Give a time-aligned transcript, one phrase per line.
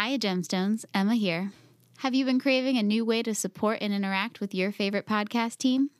[0.00, 0.84] Hi, Gemstones.
[0.94, 1.50] Emma here.
[1.98, 5.58] Have you been craving a new way to support and interact with your favorite podcast
[5.58, 5.90] team?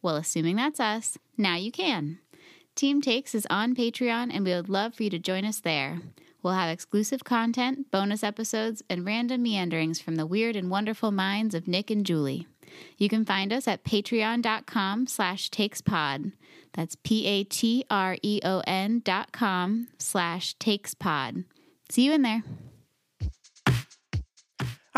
[0.00, 2.20] Well, assuming that's us, now you can.
[2.76, 5.98] Team Takes is on Patreon, and we would love for you to join us there.
[6.40, 11.52] We'll have exclusive content, bonus episodes, and random meanderings from the weird and wonderful minds
[11.52, 12.46] of Nick and Julie.
[12.96, 16.30] You can find us at patreon.com slash takespod.
[16.74, 17.42] That's P-A-T-R-E-O-N
[19.04, 21.44] dot com slash takespod.
[21.90, 22.44] See you in there.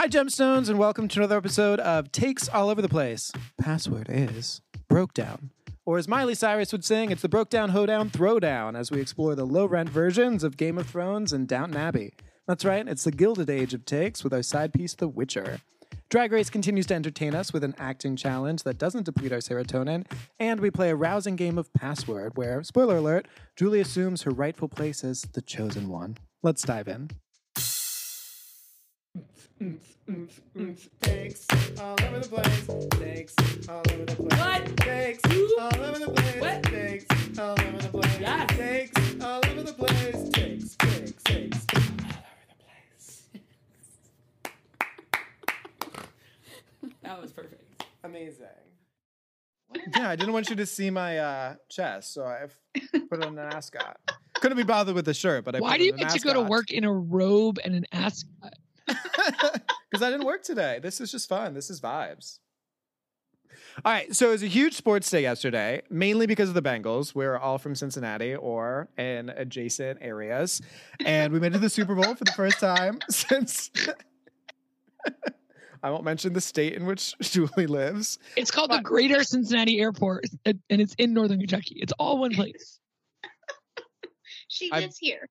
[0.01, 3.31] Hi, Gemstones, and welcome to another episode of Takes All Over the Place.
[3.61, 5.51] Password is Broke Down.
[5.85, 9.35] Or as Miley Cyrus would sing, it's the Broke Down Hoedown Throwdown as we explore
[9.35, 12.15] the low rent versions of Game of Thrones and Downton Abbey.
[12.49, 15.61] That's right, it's the Gilded Age of Takes with our side piece, The Witcher.
[16.09, 20.07] Drag Race continues to entertain us with an acting challenge that doesn't deplete our serotonin,
[20.39, 24.69] and we play a rousing game of Password where, spoiler alert, Julie assumes her rightful
[24.69, 26.17] place as the chosen one.
[26.43, 27.11] Let's dive in.
[29.61, 31.47] Takes
[31.79, 32.67] all over the place.
[32.99, 33.35] Takes
[33.69, 34.41] all over the place.
[34.41, 34.77] What?
[34.79, 35.21] Takes
[35.59, 36.41] all over the place.
[36.41, 36.63] What?
[36.63, 38.19] Takes all over the place.
[38.19, 38.57] Yes.
[38.57, 40.31] Takes all over the place.
[40.31, 43.23] Takes, takes, takes all over the place.
[47.03, 47.85] That was perfect.
[48.03, 48.47] Amazing.
[49.95, 52.59] Yeah, I didn't want you to see my uh, chest, so I've
[53.11, 53.99] put on an ascot.
[54.37, 56.33] Couldn't be bothered with the shirt, but I Why put do you get to go
[56.33, 58.55] to work in a robe and an ascot?
[59.91, 60.79] Because I didn't work today.
[60.81, 61.53] This is just fun.
[61.53, 62.39] This is vibes.
[63.85, 67.13] All right, so it was a huge sports day yesterday, mainly because of the Bengals.
[67.15, 70.63] We're all from Cincinnati or in adjacent areas,
[71.05, 73.71] and we made it to the Super Bowl for the first time since.
[75.83, 78.19] I won't mention the state in which Julie lives.
[78.37, 81.79] It's called the Greater Cincinnati Airport, and and it's in Northern Kentucky.
[81.81, 82.79] It's all one place.
[84.49, 85.29] She I- lives here.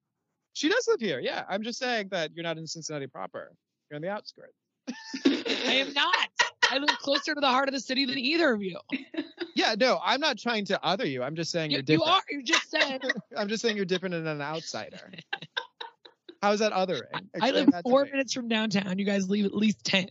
[0.60, 1.22] She does live here.
[1.22, 1.46] Yeah.
[1.48, 3.54] I'm just saying that you're not in Cincinnati proper.
[3.90, 4.58] You're on the outskirts.
[5.26, 6.30] I am not.
[6.70, 8.78] I live closer to the heart of the city than either of you.
[9.56, 11.22] Yeah, no, I'm not trying to other you.
[11.22, 12.22] I'm just saying You, you're you are.
[12.30, 13.02] You just said.
[13.38, 15.12] I'm just saying you're different and an outsider.
[16.42, 17.02] How's that othering?
[17.42, 18.12] I live that to four me.
[18.12, 18.98] minutes from downtown.
[19.00, 20.08] You guys leave at least ten.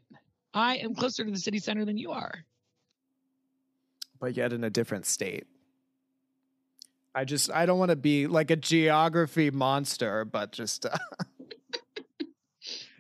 [0.53, 2.45] I am closer to the city center than you are.
[4.21, 5.47] but yet in a different state.
[7.15, 10.97] I just I don't want to be like a geography monster, but just uh,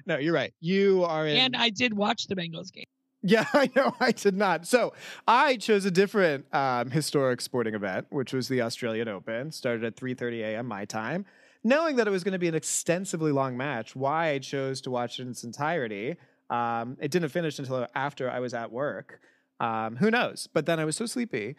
[0.06, 0.54] No, you're right.
[0.60, 1.36] You are in.
[1.36, 2.86] And I did watch the Bengals game.
[3.22, 4.66] yeah, I know I did not.
[4.66, 4.94] So
[5.26, 9.52] I chose a different um, historic sporting event, which was the Australian Open.
[9.52, 10.66] Started at 3:30 a.m.
[10.66, 11.26] my time,
[11.62, 13.94] knowing that it was going to be an extensively long match.
[13.94, 16.16] Why I chose to watch it in its entirety.
[16.48, 19.20] Um, it didn't finish until after I was at work.
[19.60, 20.48] Um, who knows?
[20.50, 21.56] But then I was so sleepy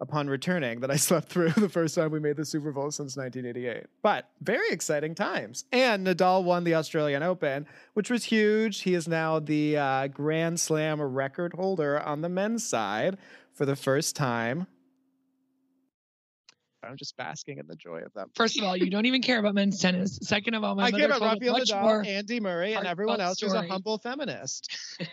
[0.00, 3.16] upon returning that I slept through the first time we made the Super Bowl since
[3.16, 3.86] 1988.
[4.02, 5.64] But very exciting times.
[5.72, 8.80] And Nadal won the Australian Open, which was huge.
[8.80, 13.18] He is now the uh, Grand Slam record holder on the men's side
[13.52, 14.66] for the first time.
[16.84, 18.30] I'm just basking in the joy of them.
[18.34, 20.18] First of all, you don't even care about men's tennis.
[20.22, 22.06] Second of all, my I mother care about told a Rafael much Nadal.
[22.08, 24.76] Andy Murray, and everyone else who's a humble feminist.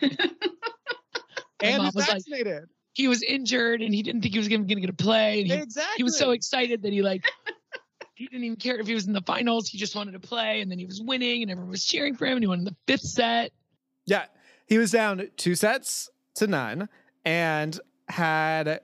[1.62, 2.68] And mom is was like, vaccinated.
[2.92, 5.40] He was injured and he didn't think he was going to get a play.
[5.40, 5.94] And he, exactly.
[5.98, 7.24] he was so excited that he like
[8.14, 9.68] he didn't even care if he was in the finals.
[9.68, 12.26] He just wanted to play, and then he was winning, and everyone was cheering for
[12.26, 12.36] him.
[12.36, 13.52] And he won in the fifth set.
[14.06, 14.26] Yeah,
[14.66, 16.88] he was down two sets to none
[17.24, 17.78] and
[18.08, 18.80] had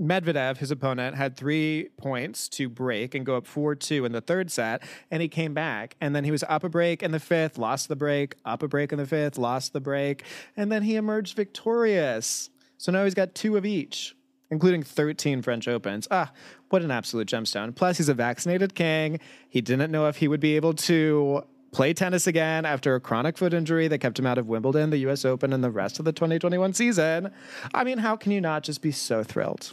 [0.00, 4.20] Medvedev, his opponent, had three points to break and go up 4 2 in the
[4.20, 4.82] third set.
[5.10, 5.96] And he came back.
[6.00, 8.68] And then he was up a break in the fifth, lost the break, up a
[8.68, 10.24] break in the fifth, lost the break.
[10.56, 12.50] And then he emerged victorious.
[12.82, 14.16] So now he's got two of each,
[14.50, 16.08] including 13 French Opens.
[16.10, 16.32] Ah,
[16.70, 17.72] what an absolute gemstone.
[17.76, 19.20] Plus, he's a vaccinated king.
[19.48, 23.38] He didn't know if he would be able to play tennis again after a chronic
[23.38, 26.04] foot injury that kept him out of Wimbledon, the US Open, and the rest of
[26.04, 27.30] the 2021 season.
[27.72, 29.72] I mean, how can you not just be so thrilled?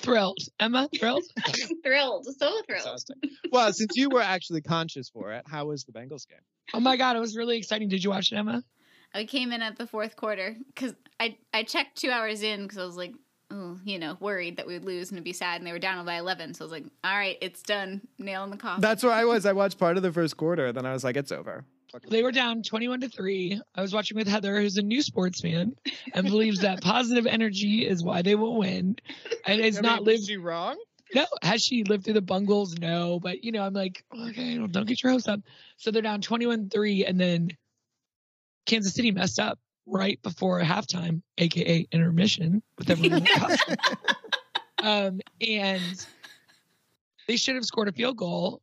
[0.00, 0.88] Thrilled, Emma.
[0.98, 1.22] Thrilled.
[1.84, 3.04] thrilled, so thrilled.
[3.52, 6.40] Well, since you were actually conscious for it, how was the Bengals game?
[6.72, 7.88] oh my god, it was really exciting.
[7.88, 8.64] Did you watch it, Emma?
[9.14, 12.78] I came in at the fourth quarter because I, I checked two hours in because
[12.78, 13.14] I was like,
[13.50, 15.60] oh, you know, worried that we would lose and it'd be sad.
[15.60, 16.54] And they were down by 11.
[16.54, 18.02] So I was like, all right, it's done.
[18.18, 18.80] Nail in the coffin.
[18.80, 19.46] That's where I was.
[19.46, 21.64] I watched part of the first quarter, then I was like, it's over.
[22.08, 23.60] They were down 21 to 3.
[23.76, 25.76] I was watching with Heather, who's a new sports fan
[26.12, 28.96] and believes that positive energy is why they will win.
[29.46, 30.18] And it's I not lived.
[30.18, 30.76] was she wrong?
[31.14, 32.76] No, has she lived through the bungles?
[32.78, 35.40] No, but you know, I'm like, okay, don't, don't get your hopes up.
[35.76, 37.50] So they're down 21 3, and then
[38.66, 43.26] Kansas City messed up right before halftime, aka intermission, with everyone
[44.82, 46.06] um, and
[47.26, 48.62] they should have scored a field goal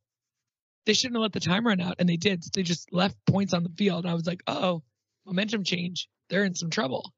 [0.86, 2.44] they shouldn't have let the time run out, and they did.
[2.54, 4.06] They just left points on the field.
[4.06, 4.82] And I was like, oh,
[5.26, 6.10] momentum change.
[6.30, 7.14] They're in some trouble.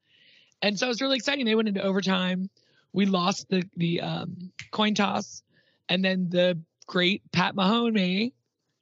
[0.62, 1.46] And so it was really exciting.
[1.46, 2.50] They went into overtime.
[2.92, 5.42] We lost the the um, coin toss,
[5.90, 8.34] and then the great Pat Mahomes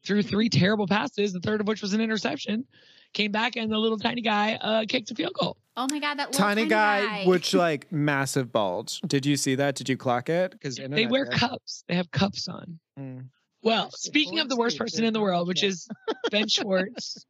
[0.06, 2.66] threw three terrible passes, the third of which was an interception.
[3.14, 5.58] Came back and the little tiny guy uh, kicked a field goal.
[5.76, 9.02] Oh my god, that little Tiny, guy, which like massive bulge.
[9.02, 9.76] Did you see that?
[9.76, 10.52] Did you clock it?
[10.52, 11.84] Because They wear cups.
[11.88, 12.80] They have cups on.
[13.00, 13.26] Mm.
[13.64, 15.88] Well, Yes, speaking of the worst person in the world, which get- is
[16.32, 17.26] Ben Schwartz,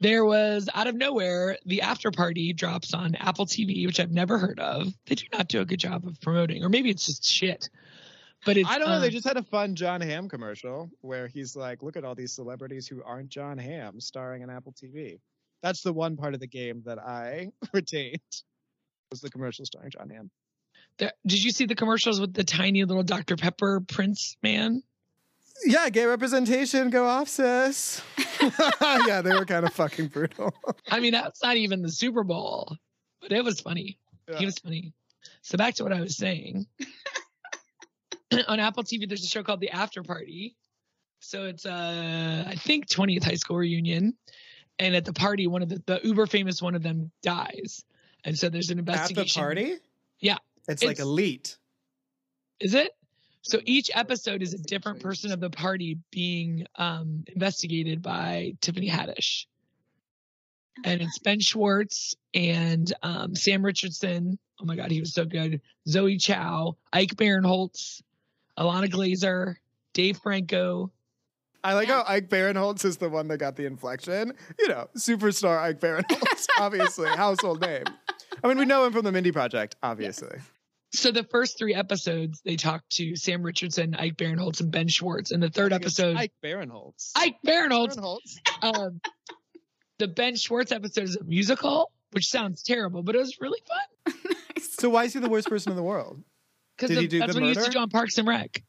[0.00, 4.38] there was out of nowhere the after party drops on Apple TV, which I've never
[4.38, 4.92] heard of.
[5.06, 7.68] They do not do a good job of promoting, or maybe it's just shit.
[8.44, 9.00] But it's I don't know.
[9.00, 12.14] They um, just had a fun John Hamm commercial where he's like, "Look at all
[12.14, 15.18] these celebrities who aren't John Hamm starring on Apple TV."
[15.62, 18.20] That's the one part of the game that I retained
[19.10, 20.30] was the commercial starring John Hamm.
[20.98, 24.82] there- did you see the commercials with the tiny little Dr Pepper Prince man?
[25.64, 28.00] Yeah, gay representation, go off, sis.
[29.06, 30.54] yeah, they were kind of fucking brutal.
[30.88, 32.76] I mean, that's not even the Super Bowl,
[33.20, 33.98] but it was funny.
[34.28, 34.38] Yeah.
[34.38, 34.92] He was funny.
[35.42, 36.66] So back to what I was saying.
[38.48, 40.56] On Apple TV, there's a show called The After Party.
[41.20, 44.14] So it's uh I think 20th high school reunion.
[44.78, 47.84] And at the party, one of the, the uber famous one of them dies.
[48.24, 49.42] And so there's an At the investigation.
[49.42, 49.74] party?
[50.20, 50.38] Yeah.
[50.68, 51.56] It's, like elite.
[52.60, 52.92] Is it?
[53.42, 58.88] So each episode is a different person of the party being um, investigated by Tiffany
[58.88, 59.46] Haddish.
[60.84, 64.38] And it's Ben Schwartz and um, Sam Richardson.
[64.60, 65.60] Oh my God, he was so good.
[65.88, 68.02] Zoë Chao, Ike Barinholtz,
[68.58, 69.56] Ilana Glazer,
[69.94, 70.90] Dave Franco.
[71.64, 72.02] I like Yeah.
[72.04, 74.32] how Ike Barinholtz is the one that got the inflection.
[74.58, 77.84] You know, superstar Ike Barinholtz, obviously, household name.
[78.42, 80.38] I mean, we know him from the Mindy Project, obviously.
[80.92, 85.32] So the first three episodes, they talked to Sam Richardson, Ike Barinholtz, and Ben Schwartz.
[85.32, 87.12] And the third I think it's episode, Ike Barinholtz.
[87.16, 88.38] Ike Barinholtz, Barinholtz.
[88.62, 89.00] um,
[89.98, 94.14] the Ben Schwartz episode is a musical, which sounds terrible, but it was really fun.
[94.60, 96.22] So why is he the worst person in the world?
[96.78, 97.72] Because Did he do that's the what he used to murder?
[97.72, 98.62] do on Parks and Rec.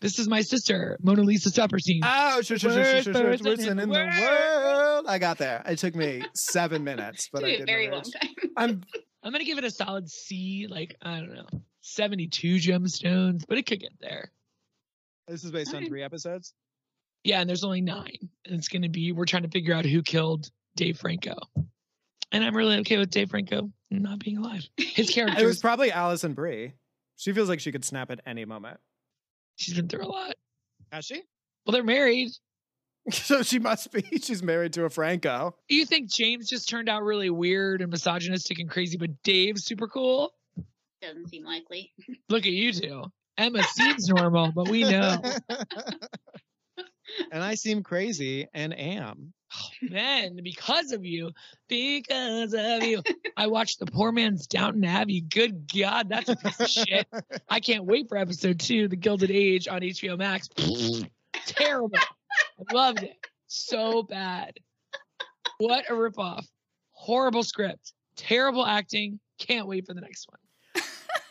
[0.00, 2.00] This is my sister, Mona Lisa Saperstein.
[2.04, 3.22] Oh, sure, sure, sure, sure, Worst sure, sure.
[3.24, 4.12] person Person in the world.
[4.20, 5.06] world.
[5.08, 5.62] I got there.
[5.66, 8.12] It took me seven minutes, but Took I me did a very long manage.
[8.12, 8.50] time.
[8.56, 8.82] I'm
[9.22, 11.46] I'm gonna give it a solid C, like I don't know,
[11.80, 14.30] 72 gemstones, but it could get there.
[15.26, 15.88] This is based on Alright.
[15.88, 16.52] three episodes.
[17.24, 20.02] Yeah, and there's only nine, and it's gonna be we're trying to figure out who
[20.02, 21.36] killed Dave Franco,
[22.30, 24.68] and I'm really okay with Dave Franco not being alive.
[24.76, 26.74] His character, It was probably Alison Brie.
[27.16, 28.78] She feels like she could snap at any moment.
[29.56, 30.34] she's been through a lot.
[30.92, 31.22] Has she?
[31.66, 32.30] Well, they're married.
[33.12, 34.00] So she must be.
[34.22, 35.54] She's married to a Franco.
[35.68, 39.86] You think James just turned out really weird and misogynistic and crazy, but Dave's super
[39.88, 40.32] cool?
[41.02, 41.92] Doesn't seem likely.
[42.30, 43.02] Look at you two.
[43.36, 45.18] Emma seems normal, but we know.
[47.30, 49.34] and I seem crazy and am.
[49.56, 51.30] Oh, man, because of you,
[51.68, 53.02] because of you,
[53.36, 55.20] I watched the poor man's Downton Abbey.
[55.20, 57.06] Good God, that's a piece of shit.
[57.48, 60.48] I can't wait for episode two, The Gilded Age on HBO Max.
[61.46, 61.98] Terrible.
[61.98, 63.16] I loved it.
[63.46, 64.54] So bad.
[65.58, 66.44] What a ripoff.
[66.92, 67.92] Horrible script.
[68.16, 69.20] Terrible acting.
[69.38, 70.84] Can't wait for the next one.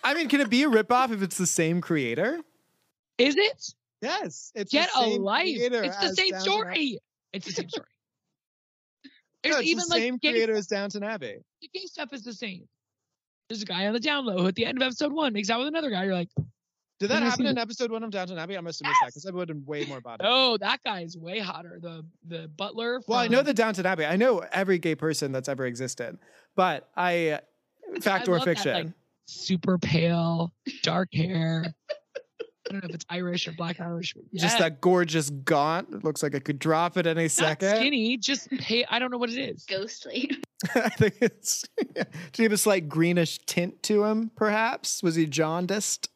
[0.03, 2.39] I mean, can it be a ripoff if it's the same creator?
[3.17, 3.73] Is it?
[4.01, 5.45] Yes, it's Get the a life.
[5.47, 6.99] It's the same story.
[7.31, 7.87] It's the same story.
[9.43, 11.37] There's No, it's even the same like gay, creator as Downton Abbey.
[11.61, 12.67] the gay stuff is the same.
[13.49, 15.49] There's a guy on the down low who at the end of episode one makes
[15.49, 16.05] out with another guy.
[16.05, 16.29] You're like,
[16.99, 18.57] Did that happen in episode one of Downton Abbey?
[18.57, 20.25] I must have missed that because I would have been way more about it.
[20.27, 21.77] oh, that guy is way hotter.
[21.81, 23.01] The the butler.
[23.07, 24.05] Well, I know the Downton Abbey.
[24.05, 26.17] I know every gay person that's ever existed,
[26.55, 27.39] but I,
[28.01, 28.93] fact I or love that, fiction, like,
[29.27, 31.75] super pale, dark hair.
[32.67, 34.13] I don't know if it's Irish or black Irish.
[34.13, 35.89] but just yeah, that gorgeous gaunt.
[35.93, 37.75] It looks like it could drop at any not second.
[37.75, 38.85] skinny, just pay.
[38.89, 39.65] I don't know what it is.
[39.69, 40.31] Ghostly.
[40.75, 41.65] I think it's.
[41.93, 44.31] Did he have a slight greenish tint to him?
[44.35, 46.09] Perhaps was he jaundiced?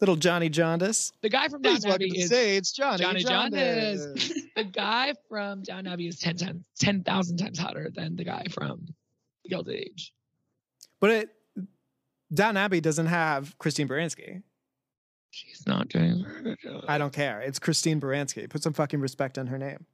[0.00, 1.12] Little Johnny Jaundice.
[1.22, 3.02] The guy from Down Abbey to the is stage, Johnny.
[3.02, 4.04] Johnny Jaundice.
[4.04, 4.42] Jaundice.
[4.56, 8.44] the guy from Downton Abbey is ten times, ten thousand times hotter than the guy
[8.50, 8.86] from
[9.44, 10.12] The Gilded Age.
[11.00, 11.28] But it,
[12.32, 14.42] Down Abbey doesn't have Christine Baranski.
[15.36, 16.84] She's not doing very good.
[16.88, 17.42] I don't care.
[17.42, 18.48] It's Christine Baranski.
[18.48, 19.84] Put some fucking respect on her name.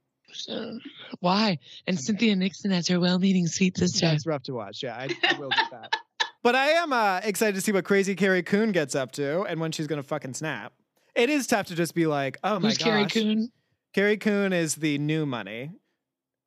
[1.19, 1.59] Why?
[1.85, 4.05] And Cynthia Nixon has her well-meaning sweet sister.
[4.05, 4.81] That's rough to watch.
[4.81, 5.97] Yeah, I, I will do that.
[6.43, 9.59] But I am uh, excited to see what crazy Carrie Coon gets up to and
[9.59, 10.71] when she's gonna fucking snap.
[11.13, 12.87] It is tough to just be like, oh my Who's gosh.
[12.87, 13.51] Carrie Coon?
[13.93, 15.71] Carrie Coon is the new money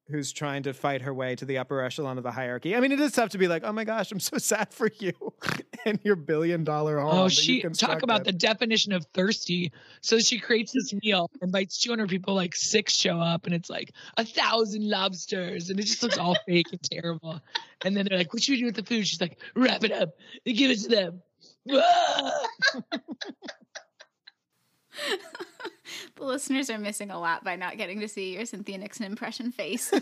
[0.09, 2.77] who's trying to fight her way to the upper echelon of the hierarchy.
[2.77, 4.91] I mean, it is tough to be like, oh my gosh, I'm so sad for
[4.99, 5.13] you.
[5.85, 7.19] and your billion dollar home.
[7.19, 9.73] Oh, she talk about the definition of thirsty.
[10.01, 13.93] So she creates this meal, invites 200 people, like six show up, and it's like
[14.17, 17.41] a thousand lobsters, and it just looks all fake and terrible.
[17.85, 19.93] And then they're like, "What should we do with the food?" She's like, "Wrap it
[19.93, 20.11] up
[20.45, 21.23] and give it to them."
[26.17, 29.53] The listeners are missing a lot by not getting to see your Cynthia Nixon impression
[29.53, 29.93] face.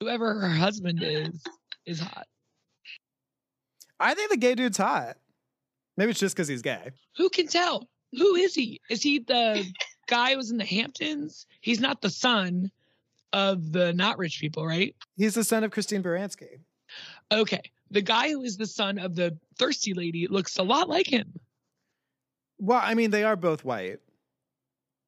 [0.00, 1.42] Whoever her husband is
[1.86, 2.26] is hot.
[3.98, 5.16] I think the gay dude's hot.
[5.96, 6.90] Maybe it's just because he's gay.
[7.16, 7.88] Who can tell?
[8.12, 8.80] Who is he?
[8.88, 9.70] Is he the
[10.08, 11.46] guy who was in the Hamptons?
[11.60, 12.70] He's not the son
[13.32, 14.94] of the not rich people, right?
[15.16, 16.60] He's the son of Christine Baranski.
[17.30, 17.60] Okay.
[17.90, 21.38] The guy who is the son of the thirsty lady looks a lot like him.
[22.60, 24.00] Well, I mean, they are both white.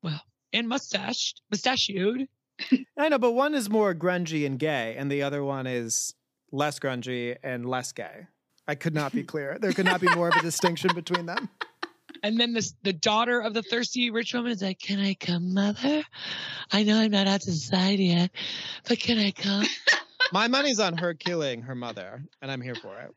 [0.03, 0.21] Well,
[0.53, 2.27] and mustached, mustachioed.
[2.97, 6.15] I know, but one is more grungy and gay, and the other one is
[6.51, 8.27] less grungy and less gay.
[8.67, 9.59] I could not be clear.
[9.61, 11.49] There could not be more of a distinction between them.
[12.25, 15.55] And then this the daughter of the thirsty rich woman is like, Can I come,
[15.55, 16.05] mother?
[16.71, 18.31] I know I'm not out to society yet,
[18.87, 19.67] but can I come?
[20.31, 23.13] My money's on her killing her mother, and I'm here for it.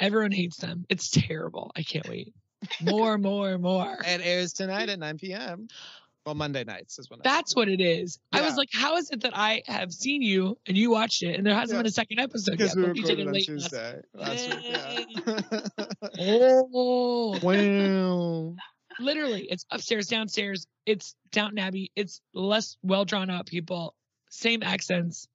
[0.00, 0.84] Everyone hates them.
[0.88, 1.70] It's terrible.
[1.76, 2.32] I can't wait.
[2.82, 3.96] More, more, more.
[4.04, 5.68] It airs tonight at 9 p.m.
[6.26, 7.20] Well, Monday nights is when.
[7.20, 8.18] I- That's what it is.
[8.32, 11.36] I was like, how is it that I have seen you and you watched it
[11.36, 11.82] and there hasn't Yeah.
[11.82, 12.76] been a second episode because yet?
[12.76, 15.86] we but we did recorded on Tuesday last week.
[16.18, 17.98] Oh, Yeah.
[17.98, 18.54] wow.
[18.98, 20.66] literally, it's upstairs, downstairs.
[20.86, 21.90] It's Downton Abbey.
[21.96, 23.94] It's less well drawn out people,
[24.30, 25.26] same accents,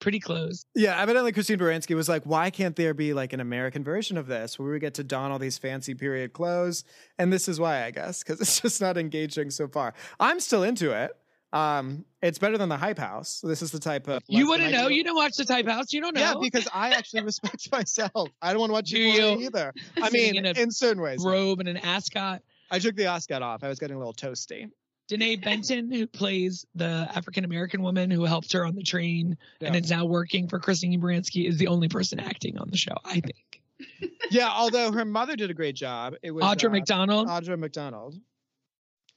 [0.00, 0.64] pretty close.
[0.74, 4.26] Yeah, evidently Christine Baranski was like, why can't there be like an American version of
[4.26, 6.84] this where we get to don all these fancy period clothes?
[7.18, 9.94] And this is why, I guess, because it's just not engaging so far.
[10.18, 11.12] I'm still into it.
[11.52, 13.40] Um, it's better than the Hype House.
[13.42, 14.88] This is the type of You wouldn't know.
[14.88, 15.92] You don't watch the Type House.
[15.92, 16.20] You don't know.
[16.20, 18.28] Yeah, because I actually respect myself.
[18.40, 19.40] I don't want to watch Do you?
[19.40, 19.72] either.
[20.00, 21.20] I mean, in in, certain ways.
[21.24, 22.42] robe and an ascot.
[22.70, 23.64] I took the ascot off.
[23.64, 24.70] I was getting a little toasty.
[25.10, 29.74] Denée Benton, who plays the African American woman who helped her on the train and
[29.74, 32.94] is now working for Christine Baranski, is the only person acting on the show.
[33.04, 33.62] I think.
[34.30, 36.14] Yeah, although her mother did a great job.
[36.22, 37.26] It was Audra uh, McDonald.
[37.26, 38.14] Audra McDonald.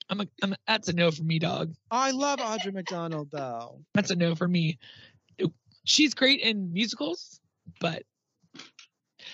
[0.10, 1.74] I'm a, I'm a, that's a no for me, dog.
[1.92, 3.82] I love Audra McDonald though.
[3.94, 4.80] That's a no for me.
[5.86, 7.40] She's great in musicals,
[7.80, 8.04] but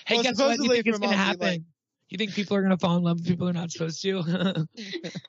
[0.06, 0.58] hey, Well, guess what?
[0.60, 1.48] You think it's gonna happen?
[1.48, 1.62] like-
[2.10, 4.68] you think people are gonna fall in love with people they're not supposed to?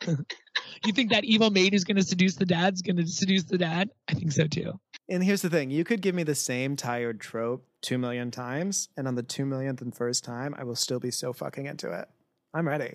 [0.85, 3.91] you think that evil maid who's gonna seduce the dad's gonna seduce the dad?
[4.09, 4.79] I think so too.
[5.09, 8.89] And here's the thing: you could give me the same tired trope two million times,
[8.97, 11.91] and on the two millionth and first time, I will still be so fucking into
[11.93, 12.09] it.
[12.55, 12.95] I'm ready.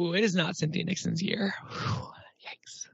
[0.00, 1.54] Ooh, it is not Cynthia Nixon's year.
[1.68, 2.06] Whew,
[2.46, 2.86] yikes.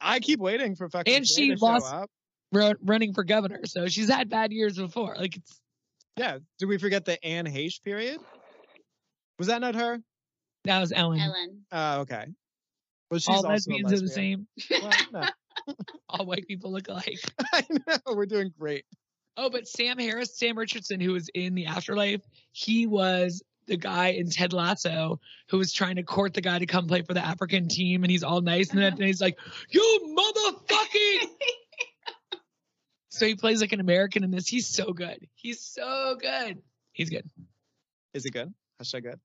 [0.00, 2.10] I keep waiting for fucking And Jay she to show lost- up.
[2.52, 5.14] Running for governor, so she's had bad years before.
[5.16, 5.60] Like it's
[6.16, 6.38] Yeah.
[6.58, 8.18] Did we forget the Anne Heche period?
[9.38, 10.00] Was that not her?
[10.64, 11.20] that was Ellen.
[11.20, 11.64] Ellen.
[11.70, 12.26] Oh, okay.
[13.10, 14.46] Well, she's All also a lesbians are the same.
[14.70, 15.24] Well, no.
[16.08, 17.18] All white people look alike.
[17.52, 18.84] I know we're doing great.
[19.36, 22.20] Oh, but Sam Harris, Sam Richardson, who was in the Afterlife,
[22.52, 26.66] he was the guy in Ted Lasso who was trying to court the guy to
[26.66, 29.38] come play for the African team, and he's all nice, and then he's like,
[29.70, 31.28] "You motherfucking!"
[33.10, 34.46] so he plays like an American in this.
[34.46, 35.26] He's so good.
[35.34, 36.58] He's so good.
[36.92, 37.28] He's good.
[38.14, 38.52] Is it good?
[38.82, 39.20] Hashtag good.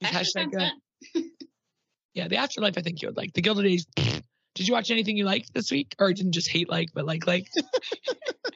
[0.00, 0.72] He's Actually hashtag
[1.14, 1.24] good.
[2.16, 2.22] Fun.
[2.24, 2.78] Yeah, the Afterlife.
[2.78, 3.84] I think you would like the Gilded Age.
[4.54, 7.26] Did you watch anything you liked this week, or didn't just hate like, but like
[7.26, 7.48] like?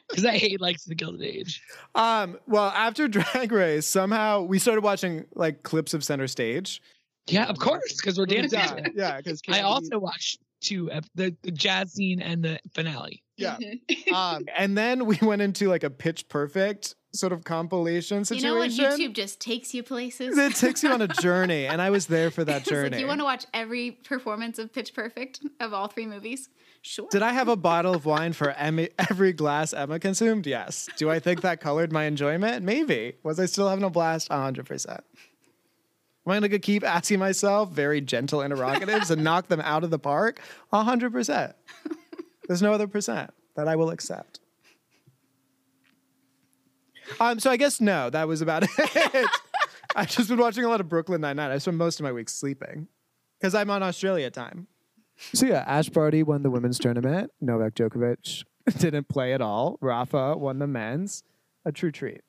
[0.09, 1.63] Because I hate likes the Gilded Age.
[1.95, 6.81] Um, well, after Drag Race, somehow we started watching like clips of Center Stage.
[7.27, 8.59] Yeah, of course, because we're dancing.
[8.59, 9.17] Yeah, yeah.
[9.17, 13.23] Because I also watched two ep- the the jazz scene and the finale.
[13.37, 13.55] yeah.
[14.13, 18.47] Um, And then we went into like a pitch perfect sort of compilation situation.
[18.47, 20.37] You know when YouTube just takes you places?
[20.37, 22.91] it takes you on a journey, and I was there for that journey.
[22.91, 26.49] like, you want to watch every performance of Pitch Perfect of all three movies?
[26.83, 27.07] Sure.
[27.11, 30.47] Did I have a bottle of wine for Emmy, every glass Emma consumed?
[30.47, 30.89] Yes.
[30.97, 32.63] Do I think that colored my enjoyment?
[32.63, 33.13] Maybe.
[33.23, 34.29] Was I still having a blast?
[34.29, 34.89] 100%.
[34.89, 35.03] Am
[36.31, 39.99] I going to keep asking myself very gentle interrogatives and knock them out of the
[39.99, 40.41] park?
[40.73, 41.53] 100%.
[42.47, 44.40] There's no other percent that I will accept.
[47.19, 49.29] Um, so I guess no, that was about it.
[49.95, 51.51] I've just been watching a lot of Brooklyn Nine Nine.
[51.51, 52.87] I spent most of my week sleeping
[53.39, 54.67] because I'm on Australia time.
[55.33, 57.31] So yeah, Ash Barty won the women's tournament.
[57.41, 58.43] Novak Djokovic
[58.77, 59.77] didn't play at all.
[59.81, 61.23] Rafa won the men's.
[61.63, 62.21] A true treat.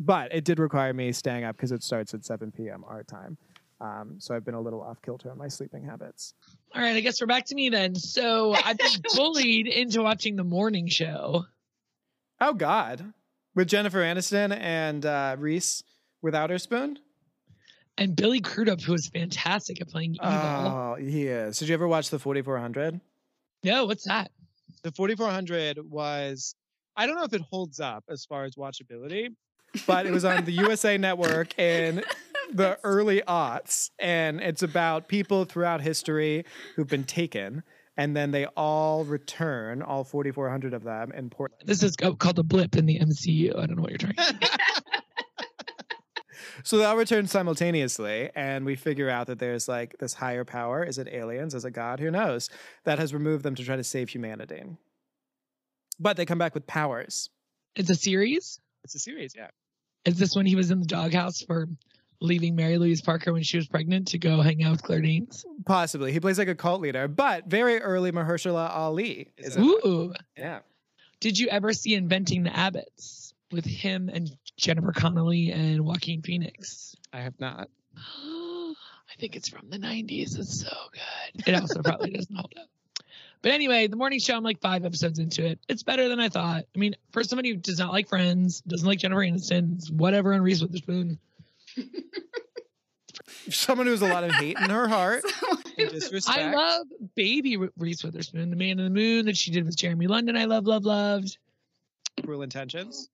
[0.00, 2.82] But it did require me staying up because it starts at 7 p.m.
[2.88, 3.38] our time.
[3.80, 6.34] Um, so I've been a little off kilter on my sleeping habits.
[6.74, 7.94] All right, I guess we're back to me then.
[7.94, 11.44] So I've been bullied into watching the morning show.
[12.40, 13.12] Oh God.
[13.54, 15.82] With Jennifer Aniston and uh, Reese
[16.22, 16.98] without her spoon.
[17.98, 20.28] And Billy Crudup, who was fantastic at playing evil.
[20.28, 21.58] Oh, he is.
[21.58, 23.00] Did you ever watch the 4400?
[23.62, 24.30] no, what's that?
[24.82, 26.54] The 4400 was,
[26.96, 29.34] I don't know if it holds up as far as watchability,
[29.86, 32.02] But it was on the USA Network in
[32.54, 36.44] the early aughts, and it's about people throughout history
[36.76, 37.62] who've been taken,
[38.00, 41.64] and then they all return, all 4,400 of them, in Portland.
[41.66, 43.54] This is called a blip in the MCU.
[43.54, 44.50] I don't know what you're trying to
[46.64, 50.82] So they all return simultaneously, and we figure out that there's like this higher power.
[50.82, 51.54] Is it aliens?
[51.54, 52.00] Is it God?
[52.00, 52.48] Who knows?
[52.84, 54.62] That has removed them to try to save humanity.
[55.98, 57.28] But they come back with powers.
[57.76, 58.60] It's a series.
[58.82, 59.48] it's a series, yeah.
[60.06, 61.68] Is this when he was in the doghouse for
[62.20, 65.44] leaving Mary Louise Parker when she was pregnant to go hang out with Claire Danes?
[65.64, 66.12] Possibly.
[66.12, 69.32] He plays like a cult leader, but very early Mahershala Ali.
[69.36, 69.56] Is.
[69.56, 70.12] Ooh.
[70.36, 70.60] Yeah.
[71.20, 76.94] Did you ever see Inventing the Abbots with him and Jennifer Connelly and Joaquin Phoenix?
[77.12, 77.68] I have not.
[77.96, 80.38] I think it's from the 90s.
[80.38, 81.48] It's so good.
[81.48, 82.68] It also probably doesn't hold up.
[83.42, 85.58] But anyway, the morning show, I'm like five episodes into it.
[85.68, 86.64] It's better than I thought.
[86.74, 90.42] I mean, for somebody who does not like Friends, doesn't like Jennifer Aniston, whatever on
[90.42, 91.18] Reese Witherspoon.
[93.50, 95.24] Someone who has a lot of hate in her heart.
[96.28, 100.06] I love baby Reese Witherspoon, the Man in the Moon that she did with Jeremy
[100.06, 100.36] London.
[100.36, 101.38] I love, love, loved.
[102.22, 103.08] Cruel Intentions.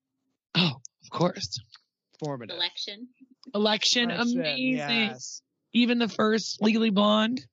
[0.55, 1.61] Oh, of course.
[2.19, 2.57] Formative.
[2.57, 3.09] Election.
[3.55, 4.77] Election, Election, amazing.
[4.77, 5.43] Yes.
[5.73, 7.47] Even the first Legally Blonde.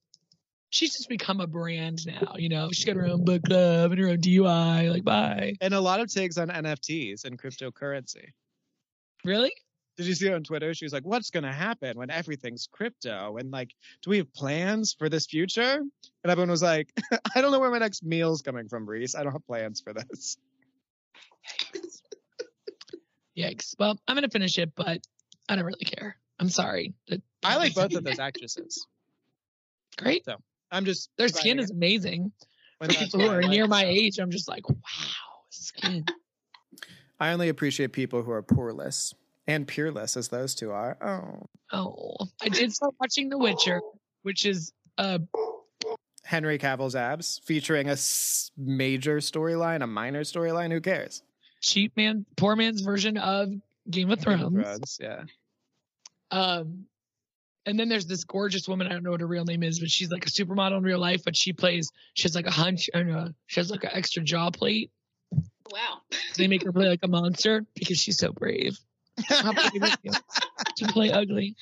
[0.70, 2.34] She's just become a brand now.
[2.36, 4.90] You know, she's got her own book club and her own DUI.
[4.90, 5.54] Like, bye.
[5.62, 8.30] And a lot of takes on NFTs and cryptocurrency.
[9.24, 9.54] Really?
[9.96, 10.74] Did you see her on Twitter?
[10.74, 13.38] She was like, "What's going to happen when everything's crypto?
[13.38, 13.70] And like,
[14.02, 15.76] do we have plans for this future?"
[16.24, 16.92] And everyone was like,
[17.36, 19.16] "I don't know where my next meal's coming from, Reese.
[19.16, 20.38] I don't have plans for this."
[23.38, 23.76] Yikes.
[23.80, 25.02] Well, I'm gonna finish it, but
[25.50, 26.18] I don't really care.
[26.40, 26.94] I'm sorry.
[27.08, 28.88] That- I like both of those actresses.
[29.98, 30.26] Great.
[30.72, 32.32] I'm just Their skin providing is amazing.
[32.80, 34.76] when For people who are like, near my age, I'm just like, wow,
[35.50, 36.06] skin.
[37.20, 39.14] I only appreciate people who are poreless
[39.48, 40.98] and peerless, as those two are.
[41.02, 41.48] Oh.
[41.72, 43.82] Oh, I did start watching The Witcher,
[44.22, 45.20] which is uh
[46.24, 50.72] Henry Cavill's abs featuring a s- major storyline, a minor storyline.
[50.72, 51.22] Who cares?
[51.62, 54.64] cheap man, poor man's version of Game of Game of Thrones.
[54.64, 55.24] Thrones, yeah.
[56.32, 56.86] Um,
[57.66, 58.88] and then there's this gorgeous woman.
[58.88, 61.00] I don't know what her real name is, but she's like a supermodel in real
[61.00, 61.24] life.
[61.24, 61.90] But she plays.
[62.16, 64.92] She has like a hunch and uh, she has like an extra jaw plate.
[65.72, 66.02] Wow.
[66.38, 68.78] They make her play like a monster because she's so brave.
[69.28, 71.56] How brave is she to play ugly.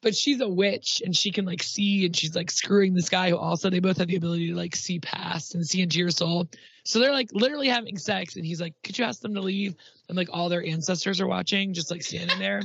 [0.00, 3.30] But she's a witch and she can like see and she's like screwing this guy
[3.30, 6.10] who also they both have the ability to like see past and see into your
[6.10, 6.48] soul.
[6.84, 9.74] So they're like literally having sex and he's like, Could you ask them to leave?
[10.08, 12.62] And like all their ancestors are watching, just like standing there.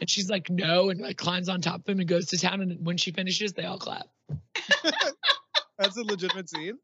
[0.00, 2.60] And she's like, No, and like climbs on top of him and goes to town.
[2.60, 4.06] And when she finishes, they all clap.
[5.78, 6.78] That's a legitimate scene.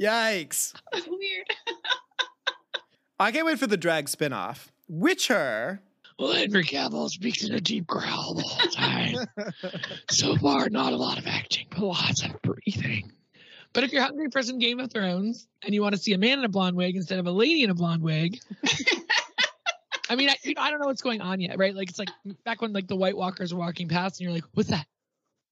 [0.00, 0.72] Yikes.
[0.94, 1.46] Weird.
[3.20, 4.68] I can't wait for the drag spinoff.
[4.90, 5.80] Witcher.
[6.18, 9.26] Well, Henry Cavill speaks in a deep growl the whole time.
[10.10, 13.12] so far, not a lot of acting, but lots of breathing.
[13.72, 16.18] But if you're hungry for some Game of Thrones and you want to see a
[16.18, 18.40] man in a blonde wig instead of a lady in a blonde wig,
[20.10, 21.74] I mean, I, I don't know what's going on yet, right?
[21.74, 22.10] Like it's like
[22.44, 24.86] back when like the White Walkers were walking past, and you're like, "What's that?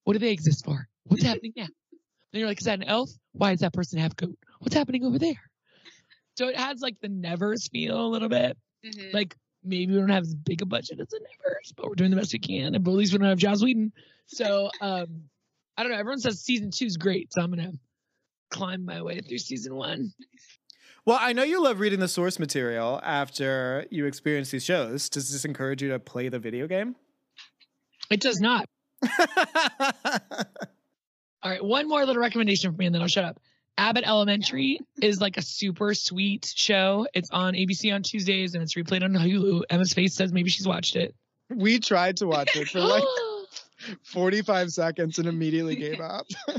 [0.03, 0.85] What do they exist for?
[1.05, 3.09] What's happening now?" And you're like, "Is that an elf?
[3.31, 4.37] Why does that person have coat?
[4.59, 5.49] What's happening over there?"
[6.37, 9.13] So it has like the Nevers feel a little bit Mhm.
[9.13, 12.11] like maybe we don't have as big a budget as the Nevers, but we're doing
[12.11, 12.75] the best we can.
[12.75, 13.91] And but at least we don't have Joss Whedon.
[14.27, 15.23] So um
[15.77, 15.97] I don't know.
[15.97, 17.73] Everyone says season two is great, so I'm gonna
[18.51, 20.13] climb my way through season one.
[21.05, 25.09] Well, I know you love reading the source material after you experience these shows.
[25.09, 26.95] Does this encourage you to play the video game?
[28.11, 28.65] It does not.
[31.41, 33.39] All right, one more little recommendation for me, and then I'll shut up.
[33.79, 37.07] Abbott Elementary is like a super sweet show.
[37.13, 39.63] It's on ABC on Tuesdays and it's replayed on Hulu.
[39.69, 41.15] Emma's face says maybe she's watched it.
[41.49, 43.03] we tried to watch it for like
[44.03, 46.25] 45 seconds and immediately gave up.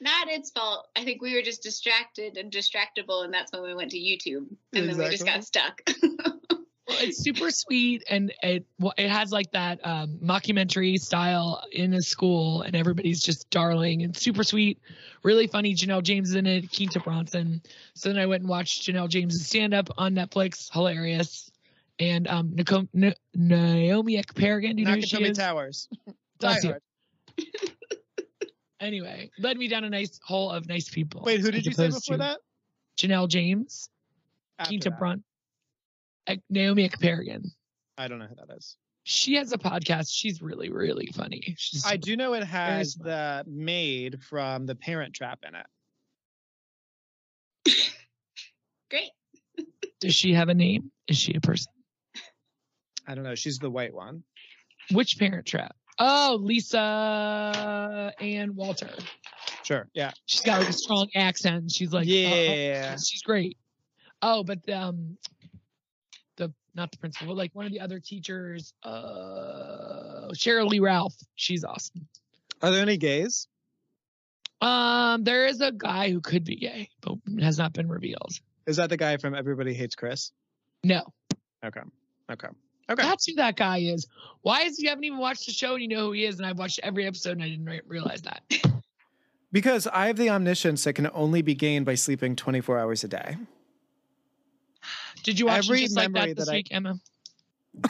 [0.00, 0.88] Not its fault.
[0.96, 4.46] I think we were just distracted and distractible, and that's when we went to YouTube,
[4.74, 5.80] and then we just got stuck.
[7.00, 12.62] It's super sweet and it it has like that um, mockumentary style in a school
[12.62, 14.02] and everybody's just darling.
[14.02, 14.78] And super sweet.
[15.22, 15.74] Really funny.
[15.74, 17.62] Janelle james is in it Quinta Brunson.
[17.94, 20.72] So then i went and watched janelle james' stand-up on netflix.
[20.72, 21.50] Hilarious.
[21.98, 25.38] And um Nico- N- naomi ekperigin do you know who she Nakatomi is?
[25.38, 25.88] Towers.
[28.80, 31.22] Anyway led me down a nice hole of nice people.
[31.24, 32.38] Wait, who did you say before that?
[32.98, 33.88] janelle james
[34.58, 34.98] After Keita that.
[34.98, 35.24] Bron-
[36.50, 37.46] Naomi Ekperigin.
[37.96, 38.76] I don't know who that is.
[39.04, 40.08] She has a podcast.
[40.10, 41.54] She's really, really funny.
[41.58, 45.66] She's, I do know it has the maid from The Parent Trap in it.
[48.90, 49.10] Great.
[50.00, 50.90] Does she have a name?
[51.06, 51.72] Is she a person?
[53.06, 53.34] I don't know.
[53.34, 54.24] She's the white one.
[54.90, 55.76] Which Parent Trap?
[55.98, 58.90] Oh, Lisa and Walter.
[59.64, 59.88] Sure.
[59.94, 60.12] Yeah.
[60.26, 61.70] She's got like a strong accent.
[61.72, 62.92] She's like, uh, uh, yeah.
[62.96, 63.58] she's great.
[64.20, 65.33] Oh, but um, the
[66.74, 71.14] not the principal, but like one of the other teachers, uh, Cheryl Lee Ralph.
[71.36, 72.06] She's awesome.
[72.62, 73.48] Are there any gays?
[74.60, 78.32] Um, there is a guy who could be gay, but has not been revealed.
[78.66, 80.32] Is that the guy from Everybody Hates Chris?
[80.82, 81.02] No,
[81.64, 81.80] Okay.
[82.30, 82.48] Okay.
[82.90, 83.02] Okay.
[83.02, 84.06] that's who that guy is.
[84.42, 86.38] Why is you haven't even watched the show and you know who he is?
[86.38, 88.42] And I've watched every episode and I didn't re- realize that.
[89.52, 93.08] Because I have the omniscience that can only be gained by sleeping 24 hours a
[93.08, 93.36] day.
[95.24, 97.00] Did you watch Every it just like memory that this that I- Emma?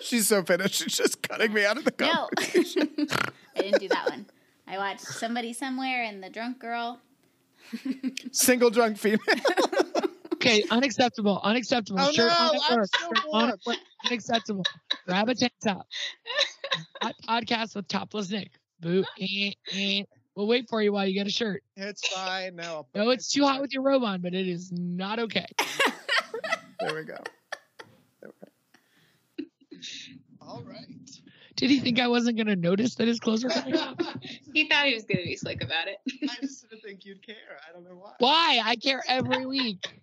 [0.00, 0.74] She's so finished.
[0.82, 2.28] She's just cutting me out of the No.
[3.56, 4.26] I didn't do that one.
[4.66, 7.00] I watched Somebody Somewhere and The Drunk Girl.
[8.32, 9.18] Single drunk female.
[10.34, 11.40] Okay, unacceptable.
[11.42, 12.00] Unacceptable.
[12.02, 13.60] Oh, Shirt no, on at I'm so on at bored.
[13.66, 13.76] work.
[14.06, 14.64] Unacceptable.
[15.06, 15.86] Grab a tank top.
[17.00, 18.50] Hot podcast with topless Nick.
[18.80, 19.04] Boo.
[19.18, 20.02] Eh, eh.
[20.34, 21.62] We'll wait for you while you get a shirt.
[21.76, 22.56] It's fine.
[22.56, 22.86] No.
[22.94, 25.46] No, it's too hot with your robe on, but it is not okay.
[26.84, 27.16] There we go.
[30.40, 30.86] All right.
[31.56, 33.96] Did he think I wasn't going to notice that his clothes were coming off?
[34.52, 35.98] he thought he was gonna be slick about it.
[36.28, 37.36] I just didn't think you'd care.
[37.68, 38.12] I don't know why.
[38.18, 38.60] Why?
[38.64, 40.02] I care every week.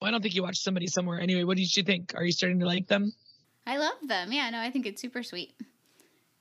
[0.00, 1.20] Well, I don't think you watched somebody somewhere.
[1.20, 2.12] Anyway, what did you think?
[2.14, 3.12] Are you starting to like them?
[3.66, 4.32] I love them.
[4.32, 5.54] Yeah, no, I think it's super sweet.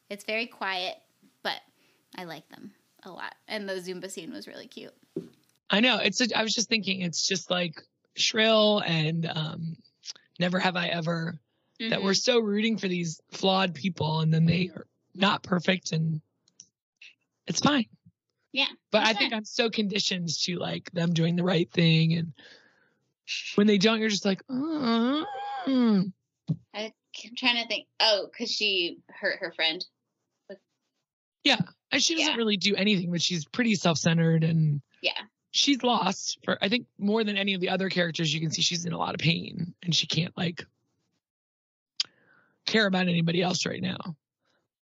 [0.09, 0.95] It's very quiet,
[1.43, 1.59] but
[2.15, 2.71] I like them
[3.03, 3.33] a lot.
[3.47, 4.93] And the Zumba scene was really cute.
[5.69, 5.97] I know.
[5.97, 6.21] It's.
[6.21, 7.01] A, I was just thinking.
[7.01, 7.81] It's just like
[8.15, 9.77] shrill and um,
[10.39, 11.39] never have I ever.
[11.79, 12.03] That Mhm.
[12.03, 16.21] we're so rooting for these flawed people, and then they are not perfect, and
[17.47, 17.85] it's fine.
[18.53, 19.33] Yeah, But I think.
[19.33, 22.33] I'm so conditioned to like them doing the right thing, and
[23.55, 25.25] when they don't, you're just like, oh.
[25.67, 26.13] I'm
[27.37, 27.87] trying to think.
[27.99, 29.85] Oh, because she hurt her friend.
[31.43, 31.59] yeah.
[31.91, 32.37] And she doesn't Yeah.
[32.37, 35.21] really do anything, but she's pretty self-centered, and Yeah.
[35.55, 36.37] She's lost.
[36.43, 38.93] For I think more than any of the other characters, you can see she's in
[38.93, 40.65] a lot of pain, and she can't like
[42.65, 44.15] care about anybody else right now.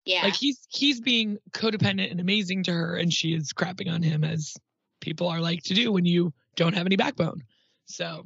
[0.05, 0.23] Yeah.
[0.25, 4.25] Like he's he's being codependent and amazing to her, and she is crapping on him
[4.25, 4.55] as
[5.01, 7.43] people are like to do when you don't have any backbone.
[7.87, 8.25] So,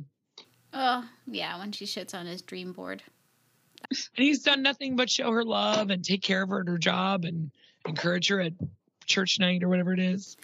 [0.73, 3.03] Oh, yeah, when she shits on his dream board.
[3.91, 6.79] and he's done nothing but show her love and take care of her at her
[6.79, 7.51] job and
[7.87, 8.53] encourage her at
[9.07, 10.37] church night or whatever it is.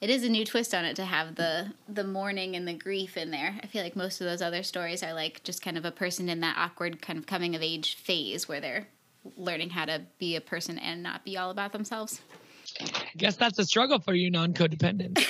[0.00, 3.18] It is a new twist on it to have the the mourning and the grief
[3.18, 3.60] in there.
[3.62, 6.30] I feel like most of those other stories are like just kind of a person
[6.30, 8.88] in that awkward kind of coming of age phase where they're
[9.36, 12.22] learning how to be a person and not be all about themselves.
[12.80, 12.86] I
[13.16, 15.18] guess that's a struggle for you, non-codependent.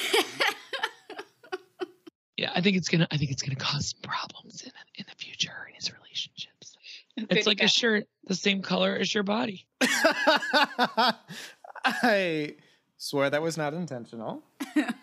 [2.36, 3.08] yeah, I think it's gonna.
[3.10, 6.76] I think it's gonna cause some problems in in the future in his relationships.
[7.16, 9.66] It's like a shirt, the same color as your body.
[11.84, 12.54] I
[12.98, 14.44] swear that was not intentional.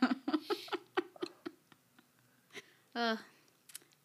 [2.95, 3.17] Ugh.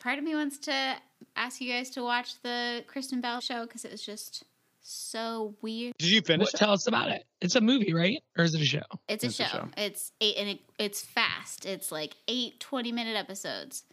[0.00, 0.94] part of me wants to
[1.36, 4.44] ask you guys to watch the Kristen Bell show because it was just
[4.82, 5.94] so weird.
[5.98, 6.46] Did you finish?
[6.52, 7.24] What, tell us about it.
[7.40, 8.22] It's a movie, right?
[8.36, 8.82] Or is it a show?
[9.08, 9.48] It's a, It's a show.
[9.58, 9.68] show.
[9.76, 11.64] It's eight and it, it's fast.
[11.64, 13.84] It's like eight 20 minute episodes.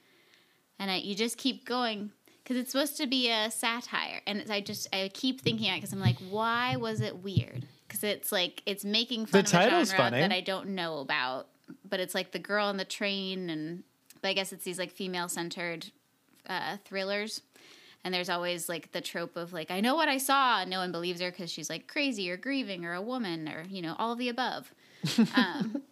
[0.80, 2.12] And I, you just keep going
[2.44, 4.22] because it's supposed to be a satire.
[4.28, 7.66] And it's, I just, I keep thinking it because I'm like, why was it weird?
[7.88, 10.20] Because it's like, it's making fun The of a genre funny.
[10.22, 11.48] that I don't know about.
[11.90, 13.84] But it's like the girl on the train and
[14.22, 15.88] but I guess it's these like female centered
[16.48, 17.42] uh, thrillers.
[18.04, 20.80] And there's always like the trope of like, I know what I saw, and no
[20.80, 23.96] one believes her because she's like crazy or grieving or a woman or, you know,
[23.98, 24.74] all of the above.
[25.36, 25.84] Um,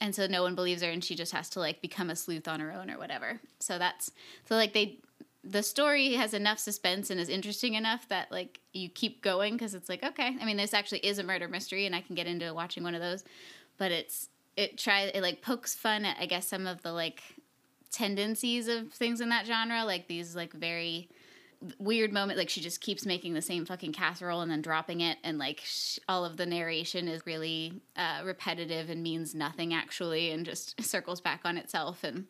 [0.00, 2.48] and so no one believes her and she just has to like become a sleuth
[2.48, 3.38] on her own or whatever.
[3.58, 4.10] So that's,
[4.46, 4.98] so like they,
[5.44, 9.74] the story has enough suspense and is interesting enough that like you keep going because
[9.74, 10.36] it's like, okay.
[10.40, 12.94] I mean, this actually is a murder mystery and I can get into watching one
[12.94, 13.24] of those,
[13.76, 14.29] but it's,
[14.60, 17.22] it tries, it like pokes fun at, I guess, some of the like
[17.90, 21.08] tendencies of things in that genre, like these like very
[21.78, 25.18] weird moment like she just keeps making the same fucking casserole and then dropping it
[25.22, 30.30] and like sh- all of the narration is really uh, repetitive and means nothing actually
[30.30, 32.24] and just circles back on itself and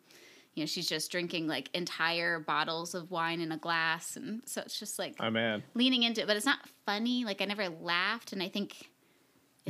[0.55, 4.63] you know she's just drinking like entire bottles of wine in a glass and so
[4.63, 5.63] it's just like Oh man.
[5.75, 8.90] leaning into it but it's not funny like i never laughed and i think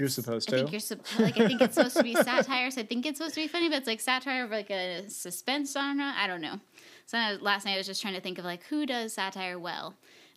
[0.01, 0.73] You're supposed I think to.
[0.73, 3.35] you're sup- like I think it's supposed to be satire, so I think it's supposed
[3.35, 6.15] to be funny, but it's like satire of like a suspense genre.
[6.17, 6.59] I don't know.
[7.05, 9.89] So last night I was just trying to think of like who does satire well,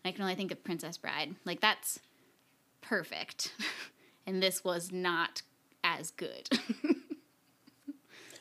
[0.04, 1.36] and I can only think of Princess Bride.
[1.46, 2.00] Like that's
[2.82, 3.54] perfect,
[4.28, 5.44] and this was not
[5.82, 6.50] as good.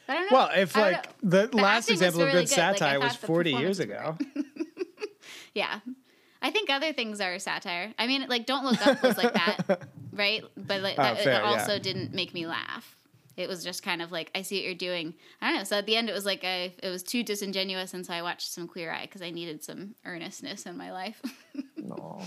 [0.09, 0.37] I don't know.
[0.37, 2.39] Well, if like the, The last example of good good.
[2.41, 4.17] Like, satire was 40 years ago.
[5.55, 5.81] Yeah.
[6.41, 7.93] I think other things are satire.
[7.99, 9.83] I mean, like Don't Look Up was like that,
[10.13, 10.43] right?
[10.57, 11.79] But like Oh, that fair, it also yeah.
[11.79, 12.97] didn't make me laugh.
[13.35, 15.15] It was just kind of like I see what you're doing.
[15.41, 15.65] I don't know.
[15.65, 18.21] So at the end, it was like I, it was too disingenuous, and so I
[18.21, 21.21] watched some Queer Eye because I needed some earnestness in my life.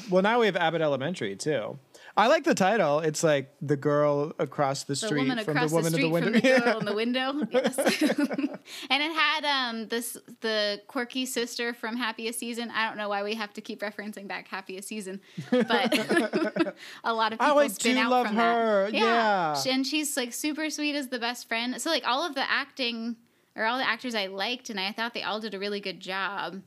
[0.09, 1.79] Well, now we have Abbott Elementary too.
[2.17, 2.99] I like the title.
[2.99, 6.13] It's like the girl across the the street woman from the woman street in the
[6.13, 6.31] window.
[6.31, 6.79] from the girl Yeah.
[6.79, 7.47] in the window.
[7.51, 7.77] Yes.
[8.89, 12.71] and it had um this the quirky sister from Happiest Season.
[12.71, 15.19] I don't know why we have to keep referencing back Happiest Season,
[15.51, 18.85] but a lot of people I spin do out love from her.
[18.85, 18.93] that.
[18.93, 19.53] Yeah.
[19.55, 21.79] Sh- and she's like super sweet as the best friend.
[21.81, 23.17] So like all of the acting
[23.55, 25.99] or all the actors I liked, and I thought they all did a really good
[25.99, 26.61] job.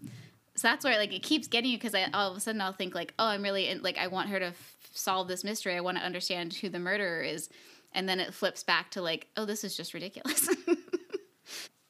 [0.56, 2.72] So that's where like it keeps getting you because I all of a sudden I'll
[2.72, 5.76] think like, oh, I'm really in, like I want her to f- solve this mystery.
[5.76, 7.48] I want to understand who the murderer is,
[7.92, 10.48] and then it flips back to like, oh, this is just ridiculous.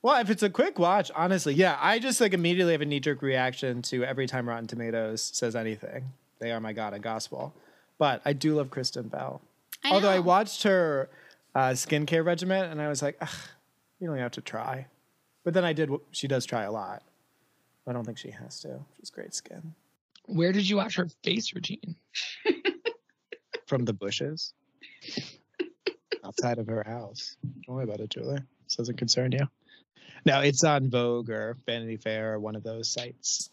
[0.01, 3.01] Well, if it's a quick watch, honestly, yeah, I just like immediately have a knee
[3.01, 6.05] jerk reaction to every time Rotten Tomatoes says anything.
[6.39, 7.53] They are my god and gospel.
[7.99, 9.43] But I do love Kristen Bell.
[9.83, 11.09] I Although I watched her
[11.55, 13.29] uh, skincare regimen and I was like, Ugh,
[13.99, 14.87] you don't have to try.
[15.43, 15.91] But then I did.
[16.13, 17.03] She does try a lot.
[17.87, 18.79] I don't think she has to.
[18.99, 19.75] She's great skin.
[20.27, 21.97] Where did you watch her face routine?
[23.69, 24.55] From the bushes.
[26.25, 27.37] Outside of her house.
[27.67, 28.41] Don't worry about it, Julie.
[28.65, 29.47] This doesn't concern you.
[30.27, 33.51] No, it's on Vogue or Vanity Fair or one of those sites.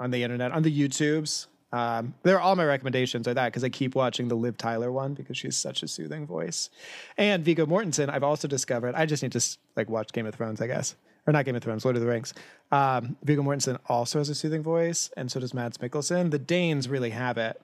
[0.00, 1.46] on the internet, on the YouTubes.
[1.72, 5.14] Um, they're all my recommendations are that because I keep watching the Liv Tyler one
[5.14, 6.68] because she's such a soothing voice.
[7.16, 8.94] And Viggo Mortensen, I've also discovered.
[8.94, 9.42] I just need to
[9.76, 10.96] like watch Game of Thrones, I guess,
[11.26, 12.34] or not Game of Thrones, Lord of the Rings.
[12.72, 16.30] Um, Viggo Mortensen also has a soothing voice, and so does Mads Mikkelsen.
[16.30, 17.60] The Danes really have it.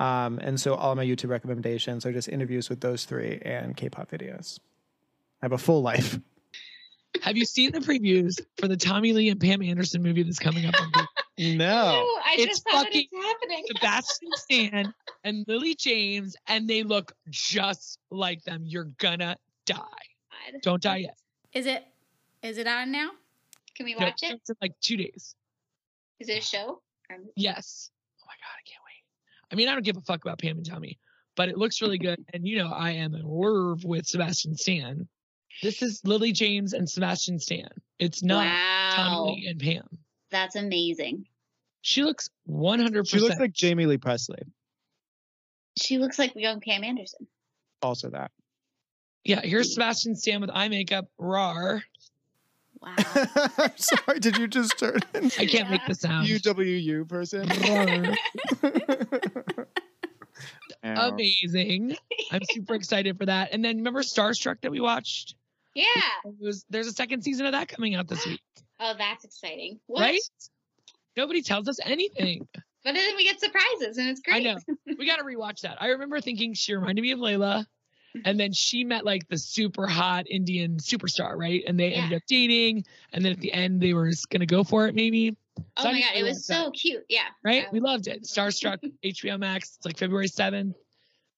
[0.00, 4.10] Um, and so all my YouTube recommendations are just interviews with those three and K-pop
[4.10, 4.58] videos.
[5.42, 6.18] I have a full life.
[7.22, 10.66] Have you seen the previews for the Tommy Lee and Pam Anderson movie that's coming
[10.66, 11.06] up on
[11.38, 12.04] No.
[12.24, 13.64] I It's just fucking- it's happening.
[13.68, 18.62] Sebastian Stan and Lily James, and they look just like them.
[18.66, 19.74] You're gonna die.
[19.74, 20.60] God.
[20.62, 21.16] Don't die yet.
[21.52, 21.84] is it
[22.42, 23.10] is it on now?
[23.74, 24.32] Can we No, watch it?
[24.34, 25.34] It's in like two days.
[26.20, 26.80] Is it a show?
[27.10, 27.90] Or- Yes.
[28.20, 28.87] Oh my god, I can't wait.
[29.52, 30.98] I mean, I don't give a fuck about Pam and Tommy,
[31.36, 32.24] but it looks really good.
[32.32, 35.08] And you know, I am in love with Sebastian Stan.
[35.62, 37.68] This is Lily James and Sebastian Stan.
[37.98, 39.86] It's not wow, Tommy and Pam.
[40.30, 41.24] that's amazing.
[41.80, 43.08] She looks 100%.
[43.08, 44.42] She looks like Jamie Lee Presley.
[45.80, 47.26] She looks like young Pam Anderson.
[47.82, 48.30] Also that.
[49.24, 51.06] yeah, here's Sebastian Stan with eye makeup.
[51.18, 51.82] Rar.
[52.80, 52.94] Wow.
[53.58, 55.00] I'm sorry, did you just turn?
[55.14, 56.26] I can't make the sound.
[56.28, 57.48] UWU person.
[60.82, 61.96] Amazing.
[62.30, 63.50] I'm super excited for that.
[63.52, 65.34] And then remember Starstruck that we watched?
[65.74, 65.84] Yeah.
[66.24, 68.40] It was, there's a second season of that coming out this week,
[68.80, 69.80] Oh, that's exciting.
[69.86, 70.02] What?
[70.02, 70.20] right?
[71.16, 72.46] Nobody tells us anything.
[72.84, 74.46] But then we get surprises, and it's great.
[74.46, 74.58] I know.
[74.98, 75.82] We got to rewatch that.
[75.82, 77.66] I remember thinking she reminded me of Layla.
[78.24, 81.62] And then she met like the super hot Indian superstar, right?
[81.66, 82.84] And they ended up dating.
[83.12, 85.36] And then at the end, they were just going to go for it, maybe.
[85.76, 87.04] Oh So I my god, it rewatch was that, so cute.
[87.08, 87.22] Yeah.
[87.44, 87.66] right?
[87.72, 88.24] We loved it.
[88.24, 89.76] Starstruck, HBO Max.
[89.76, 90.74] It's like February 7th.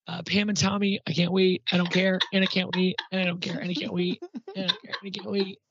[0.06, 1.62] Uh, Pam and Tommy, I can't wait.
[1.70, 2.18] I don't care.
[2.33, 2.96] And I can't wait.
[3.12, 3.59] And I don't care.
[3.59, 4.20] And I can't wait.
[4.56, 4.94] And I don't care.
[5.02, 5.59] And I can't wait.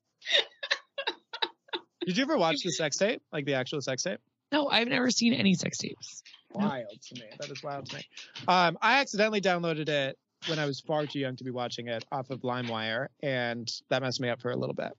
[2.05, 3.21] Did you ever watch the sex tape?
[3.31, 4.19] Like the actual sex tape?
[4.51, 6.23] No, I've never seen any sex tapes.
[6.51, 7.25] Wild to me.
[7.39, 8.03] That is wild to me.
[8.47, 12.05] Um, I accidentally downloaded it when I was far too young to be watching it
[12.11, 14.91] off of LimeWire, and that messed me up for a little bit.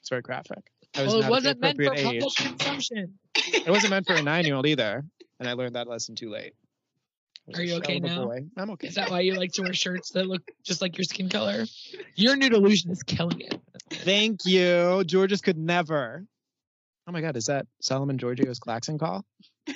[0.00, 0.70] It's very graphic.
[0.96, 2.46] I was Well, it wasn't meant for appropriate public age.
[2.46, 3.18] consumption.
[3.34, 5.04] It wasn't meant for a nine-year-old either,
[5.40, 6.52] and I learned that lesson too late.
[7.54, 8.24] Are you okay now?
[8.24, 8.46] boy.
[8.56, 8.88] I'm okay.
[8.88, 11.64] Is that why you like to wear shirts that look just like your skin color?
[12.16, 13.60] Your new delusion is killing it.
[13.90, 15.04] Thank you.
[15.04, 16.24] Georges could never.
[17.06, 19.24] Oh my God, is that Solomon Georgio's klaxon call?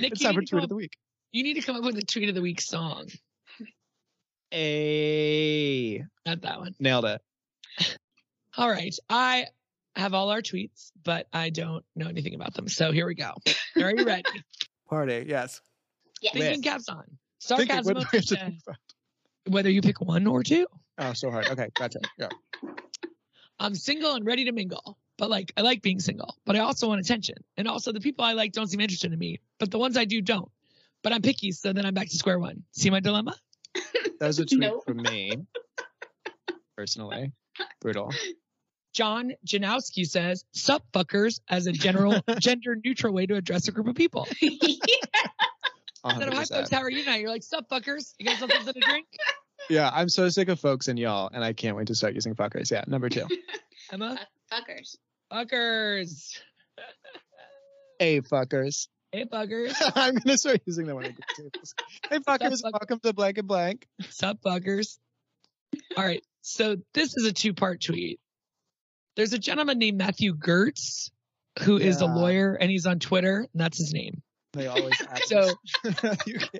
[0.00, 0.96] Nick, It's you time for need, to tweet of the week.
[1.32, 3.08] You need to come up with a tweet of the week song.
[4.52, 6.74] A Not that one.
[6.80, 7.20] nailed it.
[8.56, 8.94] All right.
[9.10, 9.46] I
[9.94, 12.68] have all our tweets, but I don't know anything about them.
[12.68, 13.32] So here we go.
[13.76, 14.22] Are you ready?
[14.88, 15.60] Party, yes.
[16.22, 16.32] Yes.
[16.32, 17.04] Thinking caps on.
[17.40, 18.40] Sarcasm what of do we have the to day.
[18.40, 18.76] think about?
[19.48, 20.66] whether you pick one or two.
[20.98, 21.46] Oh, so hard.
[21.48, 22.00] Okay, gotcha.
[22.18, 22.28] Yeah.
[23.60, 26.88] I'm single and ready to mingle, but like I like being single, but I also
[26.88, 27.36] want attention.
[27.56, 30.04] And also the people I like don't seem interested in me, but the ones I
[30.04, 30.50] do don't.
[31.02, 32.62] But I'm picky, so then I'm back to square one.
[32.72, 33.34] See my dilemma?
[34.20, 34.84] That was a tweet Nope.
[34.86, 35.32] from me,
[36.76, 37.32] personally.
[37.80, 38.12] Brutal.
[38.94, 43.86] John Janowski says, "Sup fuckers," as a general gender neutral way to address a group
[43.88, 44.26] of people.
[46.04, 47.20] Instead of hi folks, how are you tonight?
[47.20, 49.06] You're like, "Sup fuckers," you guys want something to drink?
[49.68, 52.34] Yeah, I'm so sick of folks and y'all, and I can't wait to start using
[52.34, 52.70] fuckers.
[52.70, 53.26] Yeah, number two.
[53.92, 54.18] Emma,
[54.50, 54.96] Fuckers.
[55.30, 56.38] fuckers.
[57.98, 58.88] hey, fuckers.
[59.12, 59.74] Hey buggers.
[59.94, 61.74] I'm gonna start using that I get tables.
[62.10, 63.86] Hey, fuckers, fuck- welcome to blank and blank.
[64.10, 64.98] sup buggers.
[65.96, 68.20] All right, so this is a two part tweet.
[69.16, 71.10] There's a gentleman named Matthew Gertz
[71.60, 74.22] who is a lawyer, and he's on Twitter, and that's his name.
[74.52, 75.52] They always ask So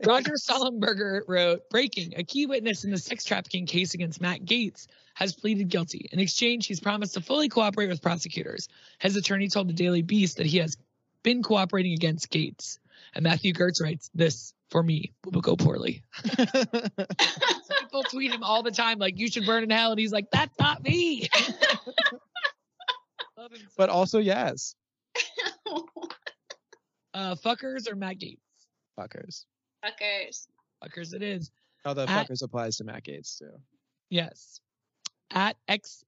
[0.06, 4.87] Roger Sollenberger wrote, breaking, a key witness in the sex trafficking case against Matt Gaetz
[5.14, 6.08] has pleaded guilty.
[6.12, 8.68] In exchange, he's promised to fully cooperate with prosecutors.
[8.98, 10.76] His attorney told the Daily Beast that he has
[11.22, 12.78] been cooperating against Gaetz.
[13.14, 16.02] And Matthew Gertz writes, this for me will go poorly.
[16.24, 19.90] People tweet him all the time, like, you should burn in hell.
[19.92, 21.28] And he's like, that's not me.
[23.37, 24.74] So- but also, yes,
[27.14, 28.38] uh, fuckers or Matt Gaetz?
[28.98, 29.44] fuckers.
[29.85, 30.48] Fuckers.
[30.85, 31.50] Fuckers it is.
[31.85, 33.52] Although At- fuckers applies to Matt Gaetz too.
[34.11, 34.61] Yes.
[35.31, 36.02] At X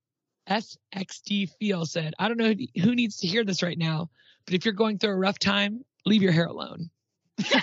[0.49, 4.11] SXD Feel said, I don't know who, who needs to hear this right now,
[4.51, 6.91] but if you're going through a rough time, leave your hair alone.
[7.53, 7.63] I'm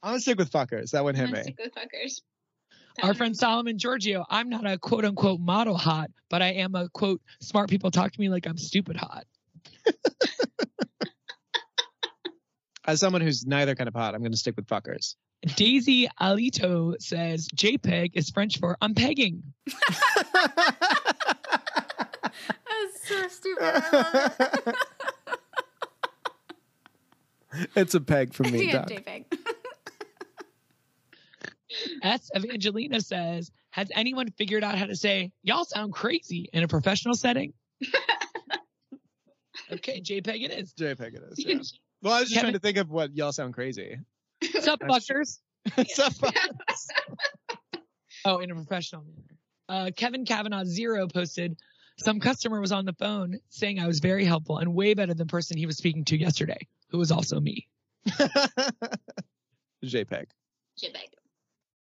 [0.00, 0.92] gonna stick with fuckers.
[0.92, 1.38] That would hit I'm me.
[1.38, 2.20] gonna stick with fuckers.
[3.02, 6.88] Our friend Solomon Georgio, I'm not a quote unquote model hot, but I am a
[6.88, 9.24] quote smart people talk to me like I'm stupid hot.
[12.86, 15.16] As someone who's neither kind of hot, I'm gonna stick with fuckers.
[15.56, 19.42] Daisy Alito says JPEG is French for I'm pegging.
[23.30, 23.62] That's so stupid.
[23.62, 24.76] I love it.
[27.76, 28.88] it's a peg for me, yeah, Doc.
[28.88, 29.24] JPEG.
[32.02, 36.68] S Evangelina says, Has anyone figured out how to say, y'all sound crazy in a
[36.68, 37.52] professional setting?
[39.72, 40.74] okay, JPEG it is.
[40.74, 41.38] JPEG it is.
[41.38, 41.58] Yeah.
[42.02, 43.98] Well, I was just Kevin- trying to think of what y'all sound crazy.
[44.52, 45.38] What's up, fuckers?
[45.88, 46.28] So fu-
[48.24, 49.36] Oh, in a professional manner.
[49.68, 51.56] Uh, Kevin Kavanaugh Zero posted,
[52.02, 55.18] Some customer was on the phone saying I was very helpful and way better than
[55.18, 57.68] the person he was speaking to yesterday, who was also me.
[59.84, 60.26] JPEG.
[60.78, 61.10] Jibeg.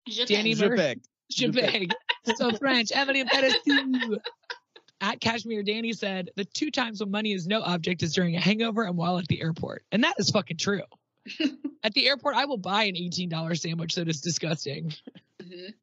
[0.09, 0.27] Jibeg.
[0.27, 1.01] Danny Mur- JPEG.
[1.31, 1.91] JPEG.
[2.35, 2.91] so French.
[2.93, 3.55] Emily Pettis.
[5.01, 8.39] At Kashmir, Danny said, the two times when money is no object is during a
[8.39, 9.83] hangover and while at the airport.
[9.91, 10.83] And that is fucking true.
[11.83, 14.93] at the airport, I will buy an $18 sandwich that is disgusting.
[15.41, 15.73] Mhm.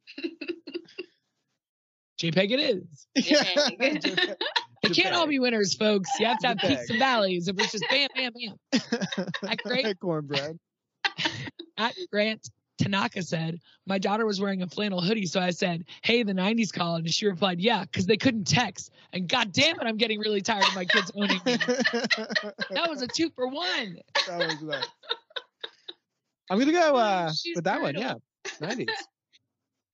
[2.20, 3.06] JPEG it is.
[3.18, 4.36] JPEG.
[4.82, 6.10] They can't all be winners, folks.
[6.18, 6.68] You have to have JPEG.
[6.68, 7.48] peaks and valleys.
[7.48, 9.28] It was just bam, bam, bam.
[9.48, 10.58] At great cornbread.
[11.78, 16.22] at Grant Tanaka said, My daughter was wearing a flannel hoodie, so I said, Hey,
[16.22, 17.00] the 90s called.
[17.00, 18.90] And she replied, Yeah, because they couldn't text.
[19.14, 21.56] And god damn it, I'm getting really tired of my kids owning me.
[21.56, 23.96] That was a two for one.
[24.26, 24.84] That was nice.
[26.50, 27.94] I'm gonna go uh, She's with that one.
[27.96, 28.14] Yeah,
[28.60, 28.88] 90s.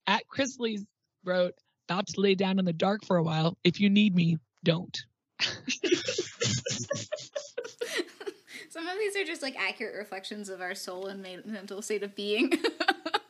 [0.07, 0.85] At Chrisley's
[1.25, 1.55] wrote,
[1.89, 3.57] About to lay down in the dark for a while.
[3.63, 4.97] If you need me, don't.
[8.71, 12.15] Some of these are just like accurate reflections of our soul and mental state of
[12.17, 12.53] being.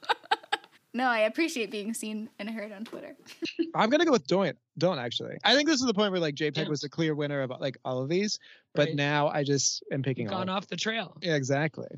[0.94, 3.14] no, I appreciate being seen and heard on Twitter.
[3.74, 4.56] I'm gonna go with don't.
[4.78, 5.36] Don't actually.
[5.44, 6.68] I think this is the point where like JPEG Don't.
[6.70, 8.38] was the clear winner of like all of these,
[8.74, 8.96] but Right.
[8.96, 10.56] now I just am picking gone all.
[10.56, 11.16] off the trail.
[11.20, 11.88] Yeah, exactly.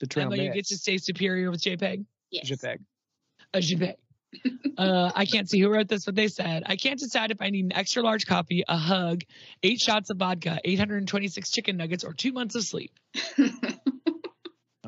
[0.00, 2.04] The trail Emma, you get to stay superior with JPEG.
[2.30, 2.50] Yes.
[2.50, 2.78] JPEG.
[3.54, 3.94] a JPEG.
[4.78, 7.50] Uh, I can't see who wrote this, but they said, I can't decide if I
[7.50, 9.22] need an extra large coffee, a hug,
[9.62, 12.92] eight shots of vodka, 826 chicken nuggets, or two months of sleep.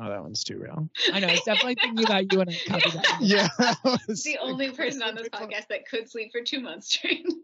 [0.01, 0.89] Oh, that one's too real.
[1.11, 1.27] I know.
[1.27, 3.17] It's definitely thinking about you when I copy that.
[3.19, 3.49] Yeah.
[3.57, 7.27] that the only person on this podcast that could sleep for two months straight.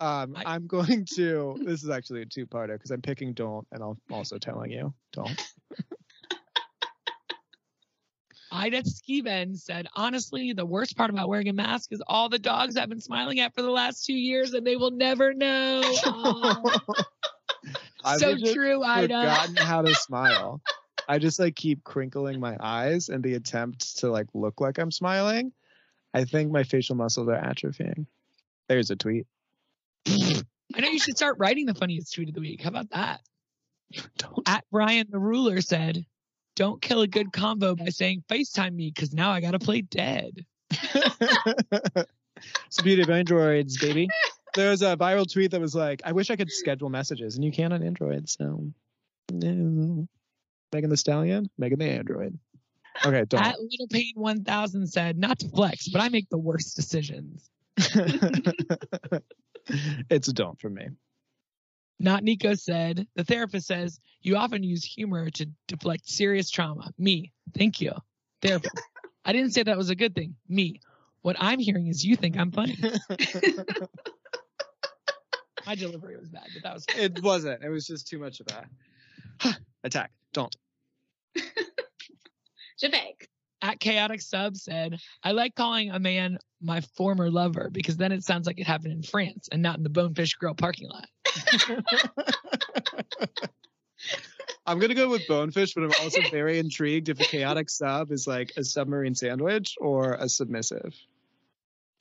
[0.00, 1.56] Um, I'm going to.
[1.64, 5.40] This is actually a two-parter because I'm picking don't, and I'm also telling you don't.
[8.52, 12.76] Ida Skiven said, honestly, the worst part about wearing a mask is all the dogs
[12.76, 15.82] I've been smiling at for the last two years and they will never know.
[18.18, 19.14] So true, Ida.
[19.14, 20.60] I've forgotten how to smile.
[21.08, 24.90] I just like keep crinkling my eyes in the attempt to like look like I'm
[24.90, 25.52] smiling.
[26.14, 28.06] I think my facial muscles are atrophying.
[28.68, 29.26] There's a tweet.
[30.08, 32.62] I know you should start writing the funniest tweet of the week.
[32.62, 33.20] How about that?
[34.18, 34.48] Don't.
[34.48, 36.04] At Brian the Ruler said,
[36.54, 39.58] Don't kill a good oh, combo by saying FaceTime me because now I got to
[39.58, 40.44] play dead.
[40.70, 40.86] it's
[42.76, 44.08] the beauty of androids, baby.
[44.54, 47.44] There was a viral tweet that was like, "I wish I could schedule messages, and
[47.44, 48.70] you can on Android." So,
[49.30, 50.08] no.
[50.72, 52.38] Megan Thee Stallion, Megan the Android.
[53.04, 53.42] Okay, don't.
[53.42, 57.48] At Little Pain 1000 said, not to flex, but I make the worst decisions.
[60.10, 60.88] it's a don't for me.
[62.02, 66.90] Not Nico said, the therapist says, you often use humor to deflect serious trauma.
[66.98, 67.92] Me, thank you.
[68.42, 68.74] Therapist.
[69.24, 70.34] I didn't say that was a good thing.
[70.48, 70.80] Me.
[71.20, 72.76] What I'm hearing is you think I'm funny.
[75.64, 77.62] My delivery was bad, but that was it wasn't.
[77.62, 78.66] It was just too much of that.
[79.84, 80.10] Attack.
[80.32, 80.56] Don't.
[82.82, 83.28] Javek.
[83.62, 88.22] At chaotic sub said i like calling a man my former lover because then it
[88.22, 91.06] sounds like it happened in france and not in the bonefish grill parking lot.
[94.66, 98.26] I'm gonna go with bonefish, but I'm also very intrigued if a chaotic sub is
[98.26, 100.94] like a submarine sandwich or a submissive.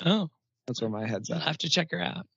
[0.06, 0.30] oh.
[0.68, 1.38] That's where my head's at.
[1.38, 2.28] i'll have to check her out.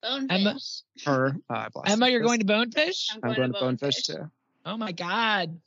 [0.00, 0.82] Bonefish.
[1.04, 1.36] Her.
[1.50, 3.08] Uh, emma you're going to bonefish?
[3.12, 4.02] I'm I'm going, going to bonefish.
[4.04, 4.30] too.
[4.64, 5.58] oh my god.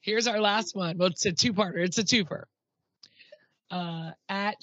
[0.00, 0.98] Here's our last one.
[0.98, 1.84] Well it's a two-parter.
[1.84, 2.44] It's a twofer
[3.72, 4.56] uh at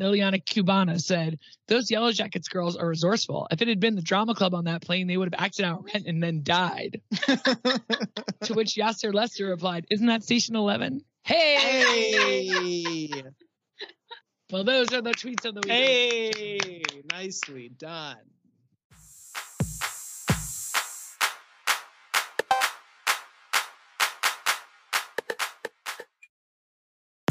[0.00, 1.38] Liliana Cubana said,
[1.68, 3.46] Those Yellowjackets girls are resourceful.
[3.50, 5.84] If it had been the drama club on that plane, they would have acted out
[5.84, 7.00] rent and then died.
[7.12, 11.00] to which Yassir Lester replied, Isn't that Station 11?
[11.22, 12.48] Hey!
[12.50, 13.22] hey,
[14.52, 15.72] Well, those are the tweets of the week.
[15.72, 18.16] hey, nicely done.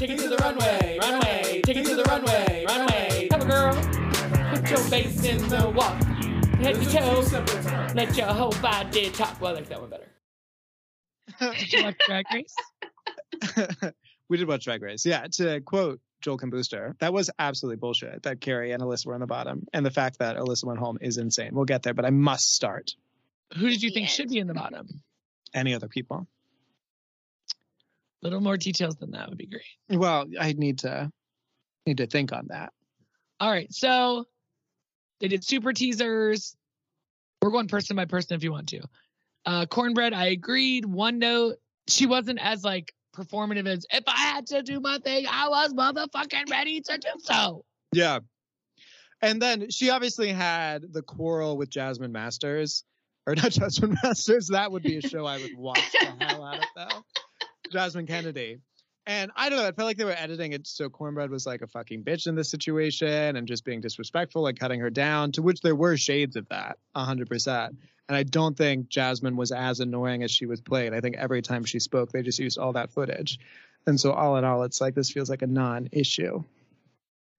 [0.04, 1.62] Take it to the runway, runway.
[1.64, 3.30] Take it to the runway, runway.
[3.32, 4.54] Come on, girl.
[4.54, 6.04] Put your face in the walk.
[6.56, 7.94] Head to toe.
[7.96, 9.40] Let your whole body talk.
[9.40, 10.10] Well, I like that one better.
[11.58, 12.54] Did you like Drag Race?
[14.28, 15.06] we did watch Drag Race.
[15.06, 19.14] Yeah, to quote Joel Kim Booster, that was absolutely bullshit that Kerri and Alyssa were
[19.14, 19.66] on the bottom.
[19.72, 21.52] And the fact that Alyssa went home is insane.
[21.54, 22.92] We'll get there, but I must start.
[23.58, 24.16] Who did you think Yes.
[24.16, 25.02] should be in the bottom?
[25.54, 26.28] Any other people?
[28.24, 29.64] Little more details than that would be great.
[29.90, 31.12] Well, I need to
[31.86, 32.72] need to think on that.
[33.40, 33.72] All right.
[33.72, 34.26] So
[35.20, 36.56] they did super teasers.
[37.42, 38.82] We're going person by person if you want to.
[39.46, 40.86] Uh, Kornbread, I agreed.
[40.86, 41.58] One note,
[41.90, 45.74] she wasn't as like performative as if I had to do my thing, I was
[45.74, 47.66] motherfucking ready to do so.
[47.94, 48.20] Yeah.
[49.22, 52.84] And then she obviously had the quarrel with Jasmine Masters.
[53.26, 54.48] Or not Jasmine Masters.
[54.48, 57.04] That would be a show I would watch the hell out of though.
[57.72, 58.60] Jasmine Kennedy.
[59.06, 61.62] And I don't know, I felt like they were editing it so Kornbread was like
[61.62, 65.42] a fucking bitch in this situation and just being disrespectful and cutting her down, to
[65.42, 67.76] which there were shades of that, 100%.
[68.08, 70.94] And I don't think Jasmine was as annoying as she was played.
[70.94, 73.40] I think every time she spoke, they just used all that footage.
[73.88, 76.44] And so, all in all, it's like this feels like a non issue.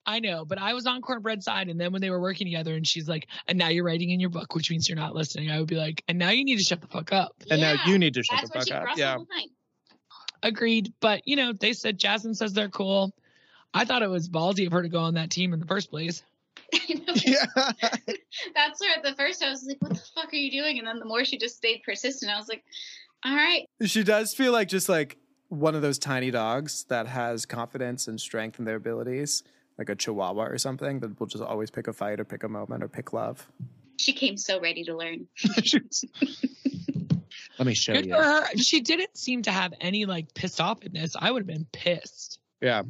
[0.06, 1.68] I know, but I was on Kornbread's side.
[1.70, 4.20] And then when they were working together and she's like, and now you're writing in
[4.20, 6.58] your book, which means you're not listening, I would be like, and now you need
[6.58, 7.32] to shut the fuck up.
[7.50, 8.84] And now you need to shut That's the what she fuck up.
[8.86, 9.16] crossed Yeah.
[10.45, 10.53] The line.
[10.53, 10.92] Agreed.
[11.01, 13.14] But, you know, they said Jasmine says they're cool.
[13.72, 15.90] I thought it was ballsy of her to go on that team in the first
[15.90, 16.22] place.
[17.14, 17.45] Yeah.
[17.57, 20.78] That's where at the first I was like, what the fuck are you doing?
[20.78, 22.64] And then the more she just stayed persistent, I was like,
[23.24, 23.66] all right.
[23.84, 25.16] She does feel like just like
[25.49, 29.45] one of those tiny dogs that has confidence and strength in their abilities,
[29.78, 32.49] like a chihuahua or something that will just always pick a fight or pick a
[32.49, 33.47] moment or pick love.
[33.99, 35.28] She came so ready to learn.
[37.59, 38.14] Let me show Good you.
[38.14, 38.46] for her.
[38.57, 41.14] She didn't seem to have any like pissed offness.
[41.18, 42.40] I would have been pissed.
[42.61, 42.82] Yeah.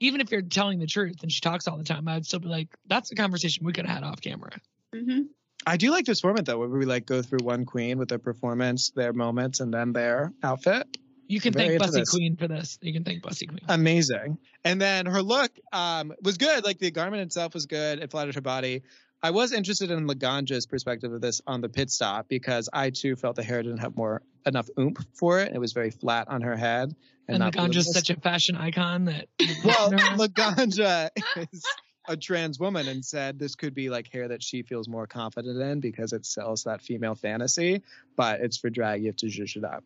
[0.00, 2.48] Even if you're telling the truth and she talks all the time, I'd still be
[2.48, 4.50] like, that's a conversation we could have had off camera.
[4.94, 5.22] hmm
[5.64, 8.18] I do like this format though, where we like go through one queen with their
[8.18, 10.98] performance, their moments, and then their outfit.
[11.28, 12.10] You can Very thank into Bussy this.
[12.10, 12.78] Queen for this.
[12.82, 13.60] You can thank Bussy Queen.
[13.68, 14.38] Amazing.
[14.64, 16.64] And then her look um, was good.
[16.64, 18.00] Like the garment itself was good.
[18.00, 18.82] It flattered her body.
[19.22, 23.14] I was interested in Laganja's perspective of this on the pit stop because I too
[23.14, 25.52] felt the hair didn't have more enough oomph for it.
[25.54, 26.94] It was very flat on her head.
[27.28, 29.28] and not Laganja's such a fashion icon that
[29.64, 31.10] well, Laganja
[31.52, 31.64] is
[32.08, 35.60] a trans woman and said this could be like hair that she feels more confident
[35.60, 37.82] in because it sells that female fantasy,
[38.16, 39.02] but it's for drag.
[39.02, 39.84] You have to zhuzh it up.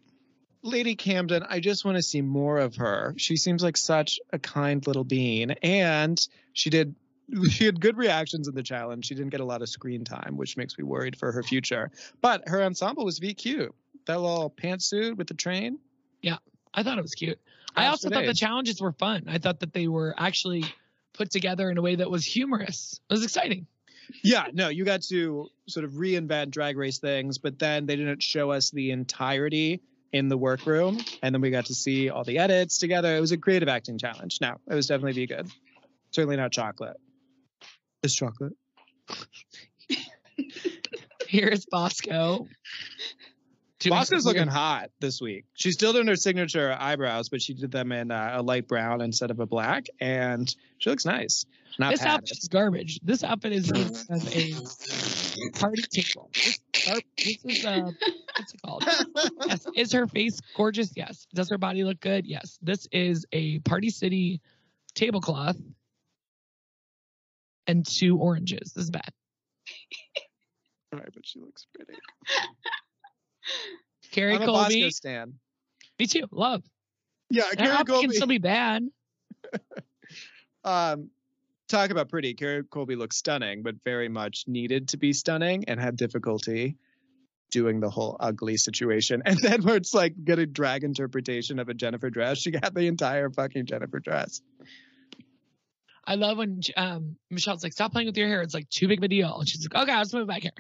[0.63, 3.15] Lady Camden, I just want to see more of her.
[3.19, 6.21] She seems like such a kind little being, and
[6.53, 6.95] she did.
[7.51, 9.07] She had good reactions in the challenge.
[9.07, 11.91] She didn't get a lot of screen time, which makes me worried for her future.
[12.21, 13.75] But her ensemble was V cute.
[14.07, 15.79] That little pantsuit with the train.
[16.23, 16.37] Yeah,
[16.73, 17.41] I thought it was cute.
[17.75, 19.25] I also thought the challenges were fun.
[19.29, 20.65] I thought that they were actually
[21.13, 23.01] put together in a way that was humorous.
[23.11, 23.67] It was exciting.
[24.23, 28.23] Yeah, no, you got to sort of reinvent drag race things, but then they didn't
[28.23, 31.01] show us the entirety in the workroom.
[31.23, 33.17] And then we got to see all the edits together.
[33.17, 34.39] It was a creative acting challenge.
[34.41, 35.51] No, it was definitely be good.
[36.13, 36.97] Certainly not chocolate.
[38.03, 38.53] It's chocolate.
[41.29, 42.47] Here's Bosco
[43.79, 45.45] doing Bosco's some weird- looking hot this week.
[45.55, 49.01] She's still doing her signature eyebrows, but she did them in uh, a light brown
[49.01, 51.45] instead of a black, and she looks nice.
[51.79, 52.15] Not This padded.
[52.15, 53.01] outfit is garbage.
[53.03, 56.31] This outfit is a party table.
[56.33, 57.91] This, gar- this is uh,
[58.37, 58.85] what's it called?
[59.47, 59.67] Yes.
[59.77, 60.93] Is her face gorgeous?
[60.97, 61.27] Yes.
[61.35, 62.25] Does her body look good?
[62.27, 62.59] Yes.
[62.63, 64.41] This is a Party City
[64.95, 65.57] tablecloth
[67.67, 68.73] and two oranges.
[68.75, 69.11] This is bad.
[70.93, 71.95] All right, but she looks pretty.
[74.13, 74.83] Kerri I'm a Colby.
[74.83, 75.35] Bosco stan.
[75.99, 76.25] Me too.
[76.31, 76.63] Love.
[77.31, 78.83] Yeah, Her Kerri outfit can still be bad.
[80.65, 81.11] um,
[81.69, 82.35] talk about pretty.
[82.35, 86.77] Kerri Colby looks stunning, but very much needed to be stunning and had difficulty
[87.51, 89.23] doing the whole ugly situation.
[89.25, 92.75] And then where it's like get a drag interpretation of a Jennifer dress, she got
[92.75, 94.41] the entire fucking Jennifer dress.
[96.07, 98.43] I love when um, Michelle's like, "Stop playing with your hair.
[98.43, 100.53] It's like too big of a deal." And she's like, "Okay, let's move back here."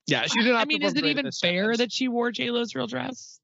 [0.07, 0.61] Yeah, she did not.
[0.61, 1.79] I mean, is it even fair challenge.
[1.79, 3.41] that she wore J Lo's real dress?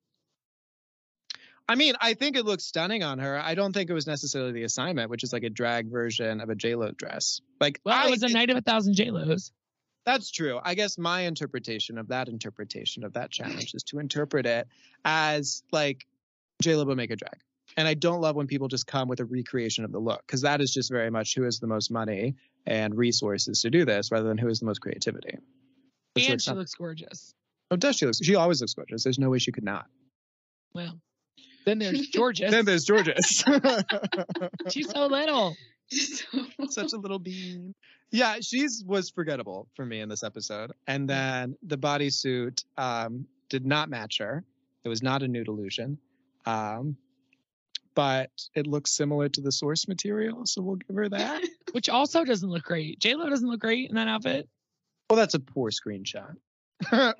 [1.69, 3.41] I mean, I think it looks stunning on her.
[3.41, 6.51] I don't think it was necessarily the assignment, which is like a drag version of
[6.51, 7.41] a J Lo dress.
[7.61, 9.53] Like, Well, I, it was a night of a thousand J Los.
[10.05, 10.59] That's true.
[10.63, 14.67] I guess my interpretation of that interpretation of that challenge is to interpret it
[15.05, 16.07] as like
[16.61, 17.39] J Lo will make a drag.
[17.77, 20.43] And I don't love when people just come with a recreation of the look because
[20.43, 22.35] that is just very much who has the most money
[22.67, 25.37] and resources to do this rather than who has the most creativity.
[26.15, 27.35] Which And looks she not- looks gorgeous.
[27.71, 28.15] oh, does she look?
[28.23, 29.05] She always looks gorgeous.
[29.05, 29.87] There's no way she could not.
[30.75, 31.01] Well,
[31.67, 32.49] then there's Georgia.
[32.51, 33.45] Then there's Jorgeous.
[34.71, 35.57] She's so little.
[35.93, 36.25] She's
[36.69, 37.75] such a little bean.
[38.13, 40.73] Yeah, she's was forgettable for me in this episode.
[40.87, 44.45] And then the bodysuit um, did not match her.
[44.85, 45.99] It was not a nude illusion.
[46.47, 46.97] Um,
[47.95, 51.43] but it looks similar to the source material, so we'll give her that.
[51.73, 52.99] Which also doesn't look great.
[53.01, 54.49] J Lo doesn't look great in that outfit.
[55.09, 56.35] well, that's a poor screenshot.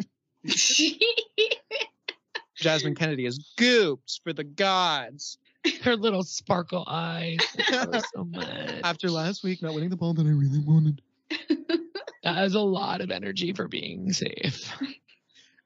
[2.57, 5.39] Jasmine Kennedy is gooped for the gods.
[5.83, 7.39] Her little sparkle eyes.
[7.59, 8.81] I love her so much.
[8.85, 11.03] After last week not winning the ball that I really wanted.
[12.23, 14.71] That is a lot of energy for being safe.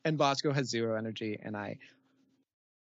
[0.05, 1.78] And Bosco has zero energy, and I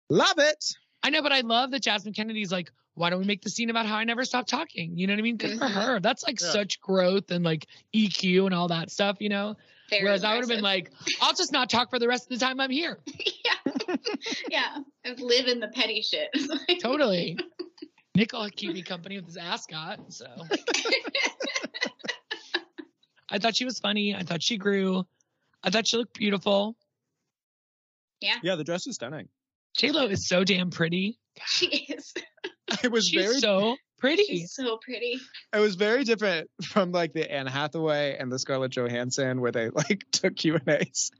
[0.10, 0.64] love it.
[1.04, 3.70] I know, but I love that Jasmine Kennedy's like, why don't we make the scene
[3.70, 4.98] about how I never stopped talking?
[4.98, 5.38] You know what I mean?
[5.38, 5.72] Good for Mhm.
[5.72, 6.00] her.
[6.00, 6.52] That's like Yeah.
[6.52, 9.56] such growth and like EQ and all that stuff, you know?
[9.90, 10.92] Very Whereas I would have been like,
[11.22, 13.00] I'll just not talk for the rest of the time I'm here.
[13.46, 13.96] yeah,
[14.50, 14.78] yeah.
[15.06, 16.30] I live in the petty shit.
[16.82, 17.38] Totally.
[18.16, 20.12] Nick will keep me company with his ascot.
[20.12, 20.26] So
[23.30, 24.16] I thought she was funny.
[24.16, 25.06] I thought she grew.
[25.64, 26.76] I thought she looked beautiful.
[28.22, 28.36] Yeah.
[28.42, 29.28] Yeah, the dress is stunning.
[29.78, 31.20] J Lo is so damn pretty.
[31.46, 32.14] she is.
[32.84, 34.24] It was She's very so pretty.
[34.26, 35.20] She's so pretty.
[35.54, 39.70] it was very different from like the Anne Hathaway and the Scarlett Johansson where they
[39.70, 41.12] like took Q and A's,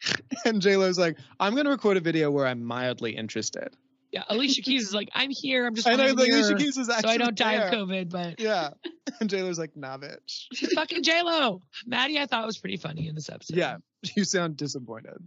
[0.44, 3.70] and J Lo's like, "I'm gonna record a video where I'm mildly interested."
[4.12, 5.66] Yeah, Alicia Keys is like, I'm here.
[5.66, 7.68] I'm just I know, like Alicia Keys is actually so I don't die there.
[7.68, 8.10] of COVID.
[8.10, 8.72] But Yeah,
[9.22, 11.62] and J Lo's like, "Nah, bitch." she's fucking J Lo.
[11.86, 13.56] Maddy, I thought was pretty funny in this episode.
[13.56, 13.78] Yeah,
[14.18, 15.18] you sound disappointed.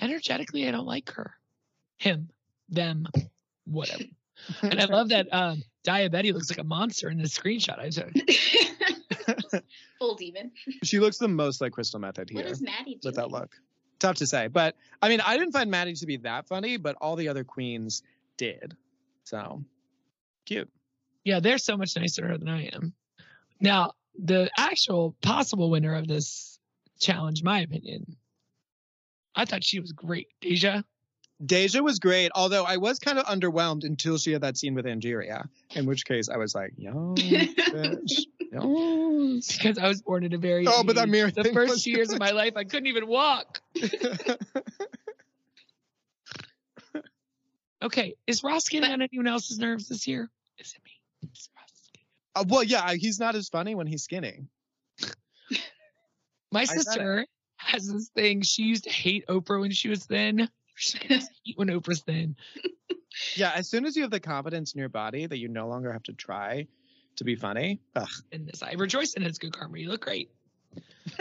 [0.00, 1.32] energetically, I don't like her,
[1.98, 2.28] him,
[2.68, 3.06] them,
[3.66, 4.04] whatever.
[4.62, 8.12] and I love that um, Diabetes looks like a monster in this screenshot I took.
[9.98, 10.50] Full demon.
[10.82, 13.00] She looks the most like Crystal Methyd What here is Maddy doing?
[13.04, 13.50] with that look.
[14.00, 16.96] Tough to say, but I mean, I didn't find Maddy to be that funny, but
[17.00, 18.02] all the other queens
[18.36, 18.76] did.
[19.22, 19.64] So
[20.44, 20.68] cute.
[21.24, 22.92] Yeah, they're so much nicer than I am.
[23.60, 26.58] Now, the actual possible winner of this
[27.00, 28.16] challenge, my opinion,
[29.34, 30.28] I thought she was great.
[30.40, 30.82] Deja.
[31.44, 34.86] Deja was great, although I was kind of underwhelmed until she had that scene with
[34.86, 39.40] Angeria, in which case I was like, yo, bitch, yo.
[39.52, 42.12] Because I was born in a very Oh, but that mirror the first two years
[42.12, 43.60] of my life I couldn't even walk.
[47.84, 50.30] Okay, is Ross getting on anyone else's nerves this year?
[50.58, 51.30] Is it me?
[51.30, 51.90] Is Ross
[52.34, 54.46] Uh, well, yeah, he's not as funny when he's skinny.
[56.50, 57.26] My sister
[57.56, 58.40] has this thing.
[58.40, 60.48] She used to hate Oprah when she was thin.
[60.76, 62.36] She's like, I just hate when Oprah's thin.
[63.36, 65.92] Yeah, as soon as you have the confidence in your body that you no longer
[65.92, 66.66] have to try
[67.16, 69.28] to be funny, ugh, And this, I rejoice in it.
[69.28, 69.78] It's good karma.
[69.78, 70.30] You look great.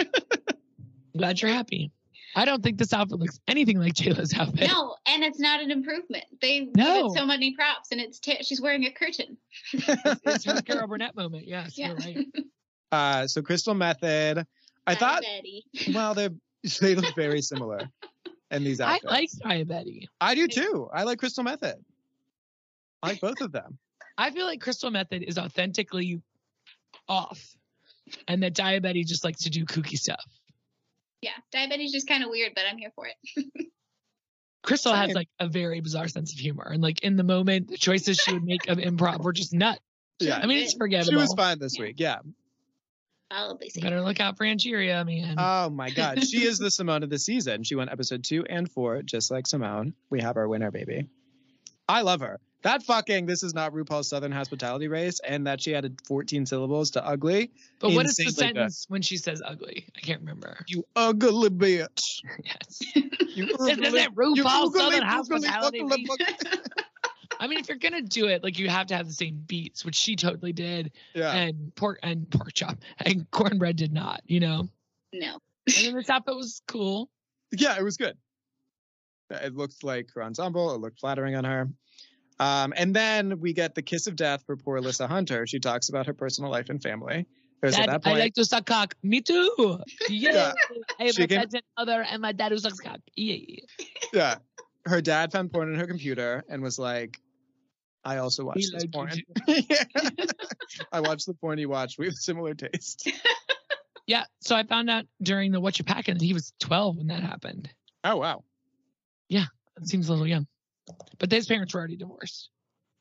[1.15, 1.91] Glad you're happy.
[2.35, 4.67] I don't think this outfit looks anything like Jayla's outfit.
[4.71, 6.23] no, and it's not an improvement.
[6.41, 7.05] They give No.
[7.05, 9.37] it so many props, and it's t- she's wearing a curtain.
[9.71, 11.47] It's her Carol Burnett moment.
[11.47, 11.89] Yes, Yeah.
[11.89, 12.27] you're right.
[12.91, 14.45] Uh, so Crystal Methyd,
[14.85, 15.65] I thought, Betty.
[15.95, 16.29] well, they
[16.79, 17.89] they look very similar
[18.53, 20.09] in these I like Daya Betty.
[20.21, 20.89] I do too.
[20.93, 21.75] I like Crystal Methyd.
[23.01, 23.77] I like both of them.
[24.17, 26.21] I feel like Crystal Methyd is authentically
[27.09, 27.55] off,
[28.27, 30.23] and that Daya Betty just likes to do kooky stuff.
[31.21, 33.45] Yeah, diabetes just kind of weird, but I'm here for it.
[34.61, 37.77] Crystal has like a very bizarre sense of humor, and like in the moment, the
[37.77, 39.79] choices she would make of improv were just nuts.
[40.19, 40.37] Yeah.
[40.41, 41.11] I mean, it's She forgettable.
[41.11, 41.83] She was fine this Yeah.
[41.85, 41.95] week.
[41.99, 42.19] Yeah.
[43.33, 43.83] Solidly safe.
[43.83, 45.35] Better look out for Angeria, man.
[45.37, 46.23] Oh my God.
[46.27, 47.63] She is the Symone of the season.
[47.63, 49.93] She won episode two and four, just like Symone.
[50.09, 51.07] We have our winner, baby.
[51.89, 52.39] I love her.
[52.61, 56.91] That fucking this is not RuPaul's Southern Hospitality race, and that she added 14 syllables
[56.91, 57.51] to ugly.
[57.79, 58.55] but what is the insanely good.
[58.55, 59.85] sentence when she says ugly?
[59.97, 60.57] I can't remember.
[60.67, 62.21] You ugly bitch.
[62.45, 62.81] Yes.
[63.35, 65.81] You This ugly, isn't you RuPaul's ugly, Southern ugly, Hospitality.
[65.81, 66.09] ugly, Week.
[66.11, 66.59] ugly.
[67.39, 69.83] I mean, if you're gonna do it, like you have to have the same beats,
[69.85, 71.33] which she totally did, Yeah.
[71.33, 74.21] and pork and pork chop and cornbread did not.
[74.25, 74.69] You know,
[75.13, 75.37] no.
[75.67, 77.09] and then this outfit was cool.
[77.51, 78.17] Yeah, it was good.
[79.29, 80.73] It looked like her ensemble.
[80.75, 81.69] It looked flattering on her.
[82.39, 85.45] Um, and then we get the kiss of death for poor Alyssa Hunter.
[85.47, 87.25] She talks about her personal life and family.
[87.61, 88.95] Because at that point, I like to suck cock.
[89.03, 89.79] Me too.
[90.09, 90.31] Yeah.
[90.33, 90.53] Yeah.
[90.99, 92.99] I have She a can- cousin mother and my dad who sucks cock.
[93.15, 93.37] Yeah.
[94.13, 94.35] yeah,
[94.85, 97.19] her dad found porn on her computer and was like,
[98.05, 99.11] "I also watched this liked porn.
[99.47, 99.83] Yeah.
[100.91, 101.97] I watched the porn you watched.
[101.97, 103.09] We have similar taste."
[104.05, 104.25] Yeah.
[104.41, 107.23] So I found out during the What You Packin' that he was 12 when that
[107.23, 107.69] happened.
[108.03, 108.43] Oh wow!
[109.29, 109.45] Yeah.
[109.77, 110.45] It seems a little young.
[111.19, 112.49] But his parents were already divorced.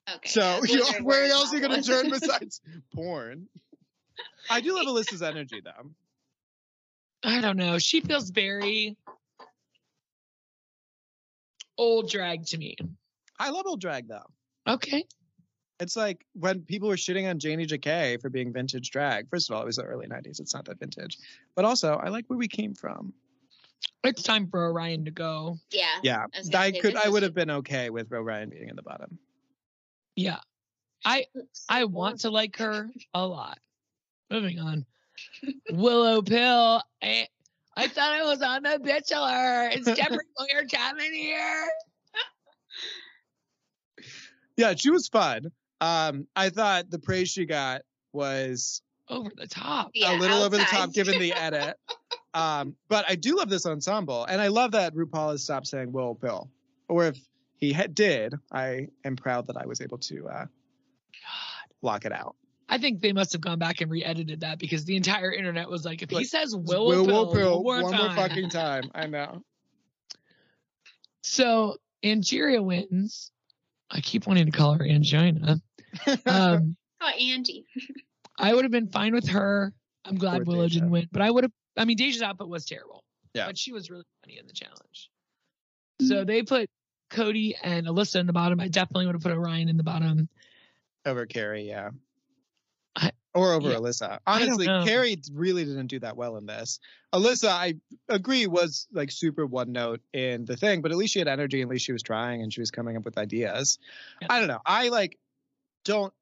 [0.09, 0.29] Okay.
[0.29, 2.61] So I was you know, where where else are you going to turn besides
[2.95, 3.49] porn?
[4.49, 5.91] I do love Alyssa's energy though.
[7.25, 7.79] I don't know.
[7.79, 8.97] She feels very
[11.79, 12.77] old drag to me.
[13.39, 14.27] I love old drag though.
[14.67, 15.05] Okay.
[15.81, 19.29] It's like when people were shitting on Janie Jacquet for being vintage drag.
[19.29, 20.39] First of all, it was the early 90s.
[20.39, 21.19] It's not that vintage.
[21.57, 23.13] But also, I like where we came from.
[24.05, 25.59] It's time for Orion to go.
[25.71, 25.99] Yeah.
[26.03, 26.27] Yeah.
[26.55, 29.19] I I could I would have been okay with Ryan being in the bottom.
[30.17, 30.39] Yeah.
[31.05, 31.27] I
[31.69, 33.59] I want to like her a lot.
[34.31, 34.87] Moving on.
[35.73, 36.83] Willow Pill.
[37.03, 37.29] I,
[37.77, 39.69] I thought I was on The Bachelor.
[39.69, 41.69] Is Jeffrey Moyer coming here?
[44.63, 45.51] Yeah, she was fun.
[45.81, 47.83] Um, I thought the praise she got
[48.13, 49.91] was Over the top.
[49.95, 51.77] Yeah, a little over the top given the edit.
[52.33, 55.91] Um, but I do love this ensemble, and I love that RuPaul has stopped saying
[55.93, 56.49] Will Pill.
[56.89, 57.19] Or if
[57.57, 60.47] he ha- did, I am proud that I was able to uh,
[61.83, 62.37] lock it out.
[62.69, 65.85] I think they must have gone back and re-edited that because the entire internet was
[65.85, 68.29] like, if he Like, says Will Will Pill, Will Pill one, one more more time.
[68.29, 68.91] fucking time.
[68.95, 69.43] I know.
[71.25, 73.31] So Angeria wins.
[73.93, 75.61] I keep wanting to call her Angina.
[76.27, 77.67] Um, Oh, Angie.
[78.39, 79.75] I would have been fine with her.
[80.05, 80.75] I'm glad Poor Willow Deja.
[80.81, 81.53] didn't win, but I would have.
[81.77, 83.03] I mean, Deja's output was terrible.
[83.35, 83.47] Yeah.
[83.47, 85.11] But she was really funny in the challenge.
[86.01, 86.71] So they put
[87.11, 88.61] Cody and Alyssa in the bottom.
[88.61, 90.29] I definitely would have put Orion in the bottom.
[91.05, 91.91] over Kerri, yeah.
[92.97, 93.77] I- or over yeah.
[93.77, 94.19] Alyssa.
[94.27, 94.67] Honestly.
[94.67, 96.81] Kerri really didn't do that well in this.
[97.15, 97.75] Alyssa, I
[98.09, 101.63] agree, was like super one note in the thing, but at least she had energy.
[101.63, 103.79] At least she was trying and she was coming up with ideas.
[104.21, 104.29] Yeah.
[104.31, 104.61] I don't know.
[104.67, 105.19] I like
[105.85, 106.13] don't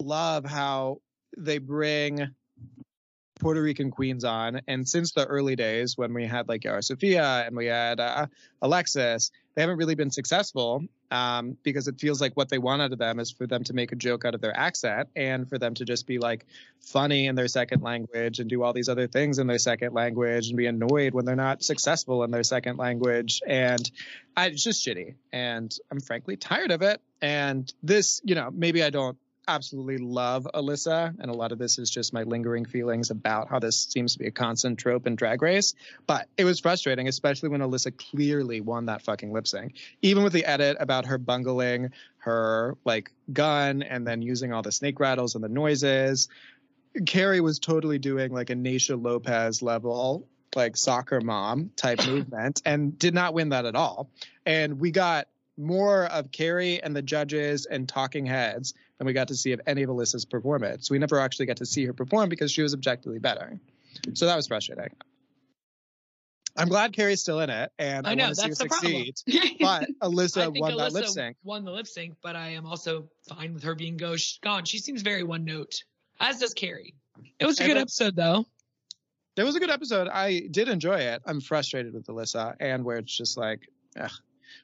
[0.00, 1.00] love how
[1.36, 2.34] they bring
[3.38, 7.44] Puerto Rican queens on, and since the early days when we had like Yara Sofia
[7.46, 8.26] and we had uh,
[8.62, 12.92] Alexis, they haven't really been successful um, because it feels like what they want out
[12.92, 15.58] of them is for them to make a joke out of their accent and for
[15.58, 16.46] them to just be like
[16.78, 20.46] funny in their second language and do all these other things in their second language
[20.46, 23.40] and be annoyed when they're not successful in their second language.
[23.48, 23.90] And
[24.36, 25.16] I, it's just shitty.
[25.32, 27.00] And I'm frankly tired of it.
[27.20, 31.78] And this, you know, maybe I don't absolutely love Alyssa, and a lot of this
[31.78, 35.16] is just my lingering feelings about how this seems to be a constant trope in
[35.16, 35.74] Drag Race.
[36.06, 39.74] But it was frustrating, especially when Alyssa clearly won that fucking lip sync.
[40.02, 44.72] Even with the edit about her bungling her like gun and then using all the
[44.72, 46.28] snake rattles and the noises,
[46.96, 52.98] Kerri was totally doing like a Naysha Lopez level like soccer mom type movement and
[52.98, 54.10] did not win that at all.
[54.44, 59.28] And we got more of Kerri and the judges and talking heads than we got
[59.28, 60.90] to see of any of Alyssa's performance.
[60.90, 63.58] We never actually got to see her perform because she was objectively better.
[64.14, 64.90] So that was frustrating.
[66.56, 68.58] I'm glad Kerri's still in it, and I, I know, want to see her that's
[68.58, 69.04] the problem.
[69.14, 69.58] succeed.
[69.60, 71.36] But Alyssa think won that lip sync.
[71.44, 74.64] won the lip sync, but I am also fine with her being go- gone.
[74.64, 75.84] She seems very one note,
[76.18, 76.94] as does Kerri.
[77.38, 78.44] It was a And good that- episode, though.
[79.36, 80.08] It was a good episode.
[80.08, 81.22] I did enjoy it.
[81.24, 84.10] I'm frustrated with Alyssa, and where it's just like, ugh.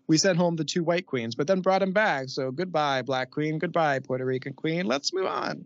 [0.06, 2.28] We sent home the two white queens, but then brought them back.
[2.28, 3.58] So goodbye, Black Queen.
[3.58, 4.86] Goodbye, Puerto Rican Queen.
[4.86, 5.64] Let's move on.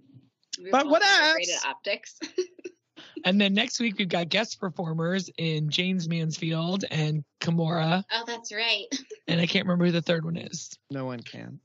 [0.71, 1.65] But what Rated else?
[1.65, 2.19] optics.
[3.25, 8.53] And then next week we've got guest performers in Jaymes Mansfield and Kahmora, oh, that's
[8.53, 8.87] right.
[9.29, 10.71] and I can't remember who the third one is.
[10.91, 11.61] No one can.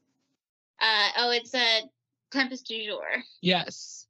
[0.81, 1.81] Uh, oh, it's a
[2.31, 3.21] Tempest DuJour.
[3.41, 4.07] Yes.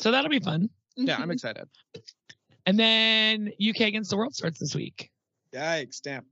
[0.00, 0.70] So that'll be fun.
[0.96, 1.68] Yeah, I'm excited.
[2.66, 5.10] And then UK against the world starts this week.
[5.52, 6.00] Yikes!
[6.02, 6.24] Damn.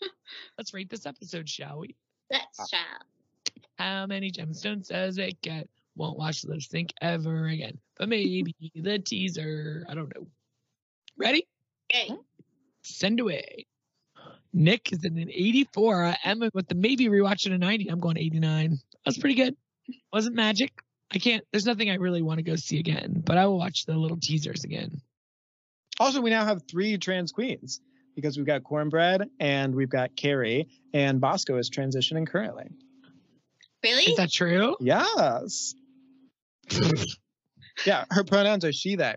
[0.58, 1.96] Let's rate this episode, shall we?
[2.30, 3.04] Let's shop.
[3.78, 5.68] How many gemstones does it get?
[5.96, 7.78] Won't watch the lip sync ever again.
[7.96, 9.84] But maybe the teaser.
[9.88, 10.26] I don't know.
[11.16, 11.46] Ready?
[11.92, 12.14] Okay.
[12.82, 13.66] Send away.
[14.52, 16.04] Nick is in an 84.
[16.04, 17.88] Uh, Emma with the maybe rewatching a 90.
[17.88, 18.78] I'm going 89.
[19.04, 19.56] That's pretty good.
[20.12, 20.72] Wasn't magic.
[21.12, 21.44] I can't.
[21.52, 24.16] There's nothing I really want to go see again, but I will watch the little
[24.16, 25.00] teasers again.
[26.00, 27.80] Also, we now have three trans queens
[28.14, 32.70] because we've got Kornbread and we've got Kerri, and Bosco is transitioning currently.
[33.82, 34.04] Really?
[34.04, 34.76] Is that true?
[34.80, 35.74] Yes.
[37.84, 39.16] yeah, her pronouns are she, they.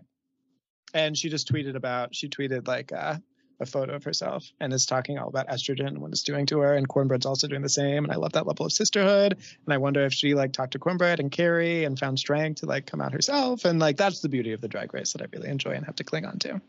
[0.94, 3.16] And she just tweeted about, she tweeted like uh,
[3.60, 6.60] a photo of herself and is talking all about estrogen and what it's doing to
[6.60, 6.74] her.
[6.74, 8.04] And Kornbread's also doing the same.
[8.04, 9.34] And I love that level of sisterhood.
[9.34, 12.66] And I wonder if she like talked to Kornbread and Kerri and found strength to
[12.66, 13.64] like come out herself.
[13.64, 15.96] And like that's the beauty of the drag race that I really enjoy and have
[15.96, 16.60] to cling on to.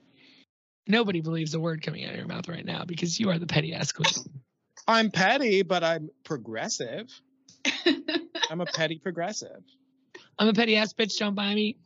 [0.88, 3.48] Nobody believes a word coming out of your mouth right now because you are the
[3.48, 4.14] petty ass queen.
[4.88, 7.10] I'm petty, but I'm progressive.
[8.50, 9.62] I'm a petty progressive.
[10.40, 11.18] I'm a petty ass bitch.
[11.20, 11.78] Don't buy me.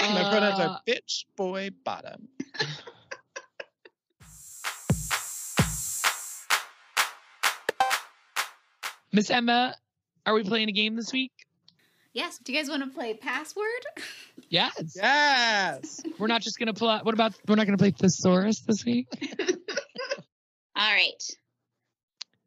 [0.00, 2.28] My pronouns Uh, are bitch, boy, bottom.
[9.12, 9.74] Miss Emma,
[10.24, 11.32] are we playing a game this week?
[12.12, 12.38] Yes.
[12.38, 13.64] Do you guys want to play password?
[14.48, 14.94] Yes.
[14.96, 16.00] Yes.
[16.18, 16.98] We're not just gonna play.
[17.02, 19.06] What about we're not gonna play thesaurus this week?
[20.76, 21.22] All right.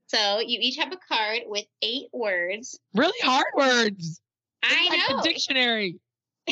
[0.08, 2.78] So you each have a card with eight words.
[2.94, 4.20] Really hard words.
[4.64, 5.18] I Like know.
[5.18, 5.98] the dictionary.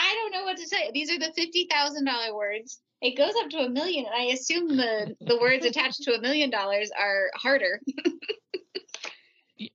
[0.00, 0.90] I don't know what to say.
[0.92, 2.80] These are the fifty thousand dollar words.
[3.02, 6.20] It goes up to a million, and I assume the the words attached to a
[6.20, 7.80] million dollars are harder.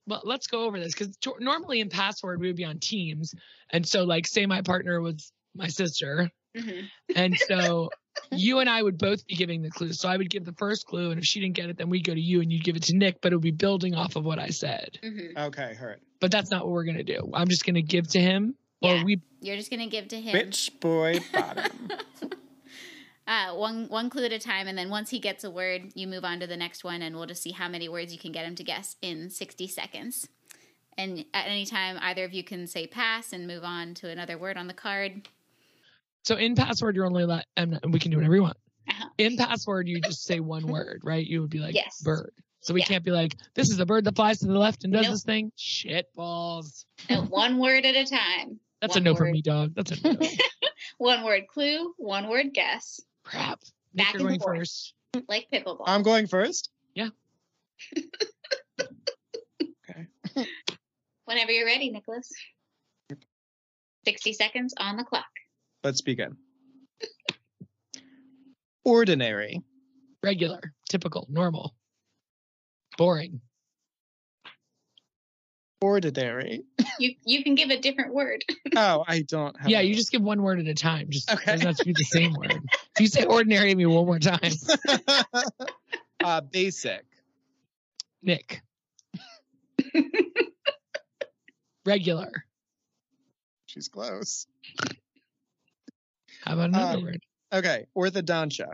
[0.06, 3.34] Well, let's go over this because normally in password we would be on teams,
[3.70, 6.88] and so like say my partner was my sister, Mhm.
[7.14, 7.90] and so
[8.32, 10.00] you and I would both be giving the clues.
[10.00, 12.04] So I would give the first clue, and if she didn't get it, then we'd
[12.04, 14.16] go to you and you'd give it to Nick, but it would be building off
[14.16, 14.98] of what I said.
[15.02, 15.36] Mhm.
[15.36, 16.00] Okay, heard.
[16.20, 17.30] But that's not what we're gonna do.
[17.34, 19.04] I'm just gonna give to him, or Yeah.
[19.04, 19.20] we.
[19.40, 20.34] You're just gonna give to him.
[20.34, 21.88] Bitch, boy, bottom.
[23.26, 26.06] Uh, one one clue at a time, and then once he gets a word, you
[26.06, 28.32] move on to the next one, and we'll just see how many words you can
[28.32, 30.28] get him to guess in 60 seconds.
[30.98, 34.36] And at any time, either of you can say pass and move on to another
[34.36, 35.26] word on the card.
[36.24, 38.58] So in password, you're only allowed, and we can do whatever you want.
[38.88, 39.08] Uh-huh.
[39.18, 41.26] In password, you just say one word, right?
[41.26, 42.02] You would be like Yes.
[42.02, 42.30] bird.
[42.60, 42.86] So we Yeah.
[42.86, 45.12] can't be like, this is a bird that flies to the left and does Nope.
[45.14, 45.50] this thing.
[45.56, 46.84] Shit balls.
[47.10, 48.60] No, one word at a time.
[48.80, 49.74] That's a One no for me, dog.
[49.74, 50.18] That's a no.
[50.98, 53.60] One word clue, one word guess, Crap.
[53.94, 54.58] Back you're going forth.
[54.58, 54.94] first.
[55.28, 55.84] like pickleball.
[55.86, 56.70] I'm going first.
[56.94, 57.08] Yeah.
[58.80, 60.06] okay.
[61.24, 62.30] Whenever you're ready, Nicholas.
[64.04, 65.24] 60 seconds on the clock.
[65.82, 66.36] Let's begin.
[68.84, 69.62] Ordinary.
[70.22, 71.74] Regular, typical, normal,
[72.96, 73.42] boring.
[75.84, 76.62] Ordinary.
[76.98, 78.44] You you can give a different word.
[78.76, 81.06] Oh, I don't have Yeah, a- you just give one word at a time.
[81.10, 81.52] Just Okay.
[81.52, 82.62] doesn't have to be the same word.
[82.94, 84.52] If you say ordinary to me one more time,
[86.22, 87.04] uh, basic.
[88.22, 88.62] Nick.
[91.84, 92.32] Regular.
[93.66, 94.46] She's close.
[96.44, 97.22] How about another Um, word?
[97.52, 98.72] Okay, orthodontia.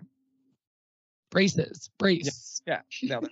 [1.31, 1.91] Braces.
[1.99, 2.63] Brace.
[2.67, 3.25] Yeah, nailed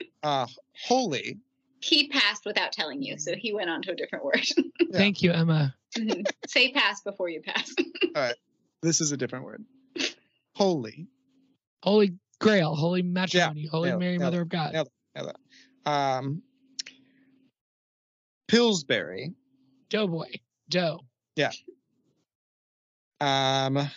[0.00, 0.08] it.
[0.22, 0.46] Uh,
[0.86, 1.38] holy.
[1.80, 4.44] He passed without telling you, so he went on to a different word.
[4.92, 5.74] Thank you, Emma.
[6.46, 7.74] Say pass before you pass.
[8.16, 8.34] All right.
[8.82, 9.64] This is a different word.
[10.54, 11.08] Holy.
[11.82, 14.72] Holy Grail, Holy Matrimony, Holy nailed it, Mary, nailed Mother of God.
[14.72, 15.32] nailed
[15.86, 16.42] Um,
[18.48, 19.34] Pillsbury.
[19.90, 20.26] Doughboy.
[20.68, 21.00] Dough.
[21.36, 21.52] Yeah.
[23.20, 23.88] Um,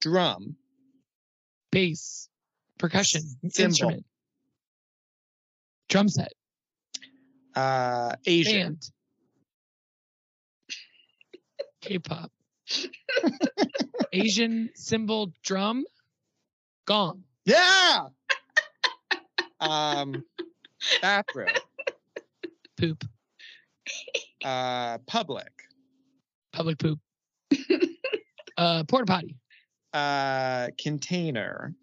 [0.00, 0.56] drum.
[1.70, 2.28] Bass.
[2.78, 3.22] Percussion.
[3.50, 3.64] Cymbal.
[3.64, 4.06] Instrument.
[5.92, 6.32] Drum set.
[7.54, 8.62] Uh, Asian.
[8.62, 8.82] Band.
[11.82, 12.32] K-pop.
[14.14, 15.84] Asian cymbal drum.
[16.86, 17.24] Gong.
[17.44, 18.06] Yeah.
[19.60, 20.24] um,
[21.02, 21.48] bathroom.
[22.78, 23.04] Poop.
[24.42, 25.52] Uh, public.
[26.54, 27.00] Public poop.
[28.56, 29.36] uh, porta potty.
[29.92, 31.74] Uh, container.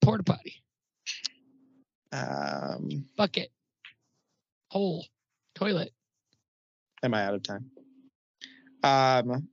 [0.00, 0.61] Porta potty.
[2.12, 3.50] Um, Bucket.
[4.68, 5.06] Hole.
[5.54, 5.92] Toilet.
[7.02, 7.70] am I out of time?
[8.82, 9.48] Um,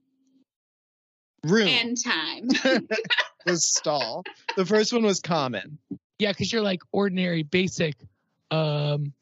[1.44, 2.48] room and time.
[3.46, 4.24] the stall.
[4.56, 5.78] The first one was common.
[6.18, 7.96] Yeah, because you're like ordinary, basic.
[8.50, 9.12] Um,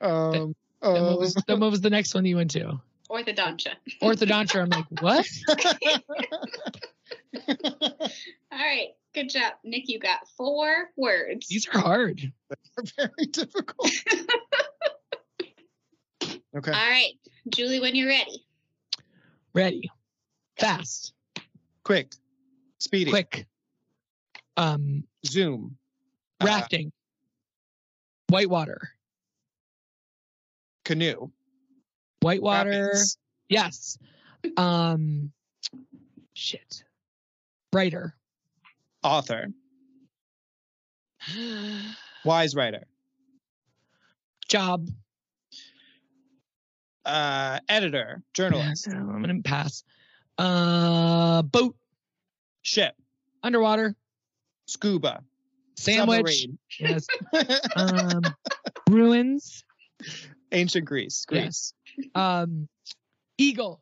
[0.00, 2.80] Um, then what um, was then what was the next one you went to?
[3.10, 3.74] Orthodontia.
[4.02, 4.62] Orthodontia.
[4.62, 5.28] I'm like, what?
[8.52, 8.88] All right.
[9.14, 9.54] Good job.
[9.64, 11.48] Nick, you got four words.
[11.48, 12.32] These are hard.
[12.96, 13.90] Very difficult.
[16.56, 16.72] okay.
[16.72, 17.12] All right.
[17.48, 18.44] Julie, when you're ready.
[19.54, 19.90] Ready.
[20.58, 21.12] Fast.
[21.84, 22.14] Quick.
[22.78, 23.10] Speedy.
[23.10, 23.46] Quick.
[24.56, 25.76] Um, Zoom.
[26.40, 26.92] Uh, rafting.
[28.28, 28.90] Whitewater.
[30.84, 31.30] canoe.
[32.20, 32.70] Whitewater.
[32.70, 33.18] Rapids.
[33.48, 33.98] Yes.
[34.56, 35.32] Um,
[36.34, 36.84] shit.
[37.72, 38.14] Writer.
[39.02, 39.48] Author.
[42.24, 42.84] Wise writer.
[44.48, 44.88] Job.
[47.04, 48.22] Uh, editor.
[48.34, 48.88] Journalist.
[48.88, 49.82] I'm gonna pass.
[50.38, 51.76] Uh, boat.
[52.62, 52.94] Ship.
[53.42, 53.96] Underwater.
[54.66, 55.22] Scuba.
[55.76, 56.18] Sandwich.
[56.18, 56.58] Submarine.
[56.78, 57.06] Yes.
[57.76, 58.22] Um,
[58.88, 59.64] ruins.
[60.52, 61.24] Ancient Greece.
[61.26, 61.74] Greece.
[62.14, 62.68] Um,
[63.38, 63.80] eagle.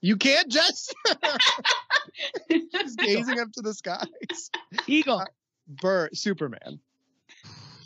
[0.00, 0.94] You can't just
[2.50, 4.50] just gazing up to the skies.
[4.86, 5.24] Eagle.
[5.66, 6.16] Bird.
[6.16, 6.80] Superman.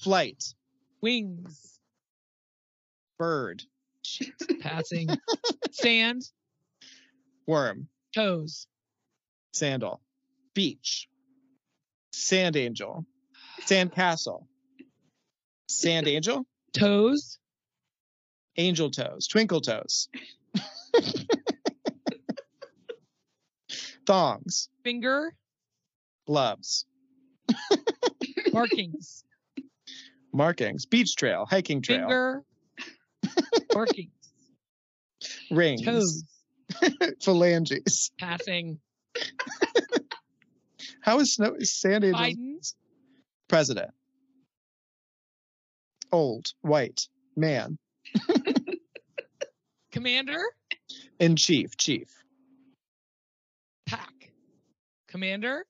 [0.02, 0.44] Flight.
[1.00, 1.78] Wings.
[3.18, 3.62] Bird.
[4.60, 5.08] Passing.
[5.72, 6.22] Sand.
[7.46, 7.88] Worm.
[8.14, 8.66] Toes.
[9.52, 10.00] Sandal.
[10.54, 11.08] Beach.
[12.12, 13.04] Sand angel.
[13.64, 14.46] Sand castle.
[15.68, 16.46] Sand angel.
[16.72, 17.38] Toes.
[18.56, 19.26] Angel toes.
[19.28, 20.08] Twinkle toes.
[24.06, 24.68] Thongs.
[24.82, 25.34] Finger.
[26.26, 26.86] Gloves.
[28.52, 29.24] Markings.
[30.38, 30.86] Markings.
[30.86, 31.46] Beach trail.
[31.50, 32.02] Hiking trail.
[32.08, 32.44] Finger.
[33.74, 34.12] Markings.
[35.50, 35.82] Rings.
[35.84, 36.24] Toes.
[37.22, 38.12] Phalanges.
[38.18, 38.78] Passing.
[41.02, 42.72] How is snow sand angel Biden.
[43.48, 43.90] president?
[46.12, 47.76] Old, white, man,
[49.92, 50.40] Commander.
[51.18, 52.08] in chief, chief,
[53.86, 54.30] Pack.
[55.08, 55.66] Commander.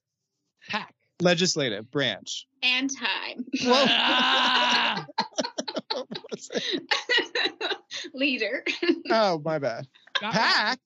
[0.69, 0.95] Pack.
[1.21, 2.47] Legislative branch.
[2.63, 3.45] And time.
[3.65, 5.07] Well,
[8.15, 8.65] Leader.
[9.11, 9.87] Oh, my bad.
[10.21, 10.79] Got Pack.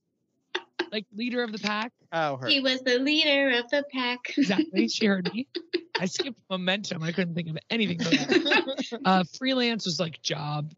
[0.54, 0.66] one.
[0.90, 1.92] Like leader of the pack.
[2.12, 2.46] Oh, her.
[2.46, 4.18] He was the leader of the pack.
[4.36, 4.88] Exactly.
[4.88, 5.48] She heard me.
[6.00, 7.02] I skipped momentum.
[7.02, 9.00] I couldn't think of anything but that.
[9.04, 10.70] Uh, freelance was like job,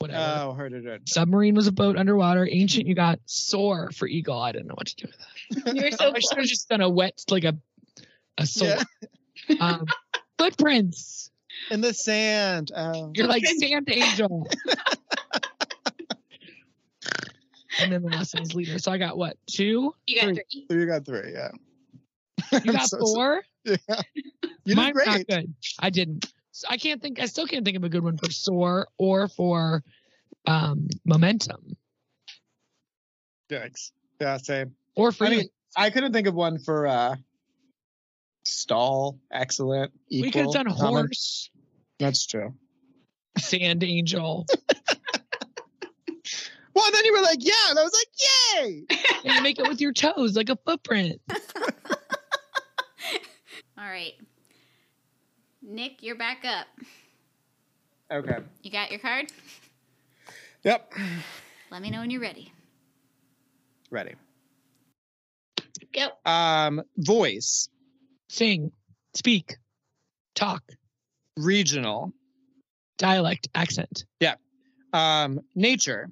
[0.00, 0.40] whatever.
[0.42, 0.84] Oh, heard it.
[0.84, 1.08] heard.
[1.08, 2.48] Submarine was a boat underwater.
[2.50, 4.40] Ancient, you got soar for eagle.
[4.40, 5.76] I didn't know what to do with that.
[5.76, 7.56] You were so I should have just done a wet, like a,
[8.38, 8.68] a soul.
[8.68, 8.82] Yeah.
[9.60, 9.86] Um,
[10.38, 11.30] footprints.
[11.70, 12.70] In the sand.
[12.76, 13.10] Oh.
[13.14, 14.46] You're like sand angel.
[17.80, 18.78] and then the last one is leader.
[18.78, 19.36] So I got what?
[19.50, 19.94] Two?
[20.06, 20.66] You got Three.
[20.68, 20.80] three.
[20.80, 21.50] You got three, yeah.
[22.64, 23.14] You got so four?
[23.14, 23.42] sorry.
[23.88, 24.00] Yeah.
[24.64, 25.54] You Mine did were not good.
[25.80, 26.32] I didn't.
[26.52, 27.20] So I can't think.
[27.20, 29.82] I still can't think of a good one for sore or for
[30.46, 31.76] um, momentum
[33.48, 33.92] Thanks.
[34.20, 34.74] Yeah, same.
[34.94, 37.16] or for I mean, I couldn't think of one for uh
[38.44, 40.26] stall, excellent, equal.
[40.26, 41.04] we could have done common.
[41.06, 41.50] horse,
[41.98, 42.54] That's true.
[43.38, 44.46] sand angel.
[46.74, 48.08] Well, then you were like, yeah, and I was like,
[48.64, 48.84] yay!
[49.24, 51.20] and you make it with your toes like a footprint.
[53.76, 54.14] All right.
[55.60, 56.66] Nick, you're back up.
[58.10, 58.38] Okay.
[58.62, 59.30] You got your card?
[60.64, 60.92] Yep.
[61.70, 62.52] Let me know when you're ready.
[63.90, 64.14] Ready.
[65.92, 66.08] Go.
[66.24, 67.68] Um, voice,
[68.36, 68.72] Sing,
[69.12, 69.56] speak,
[70.34, 70.62] talk,
[71.36, 72.12] regional,
[72.96, 74.36] dialect, accent, Yeah.
[74.94, 76.10] um, nature,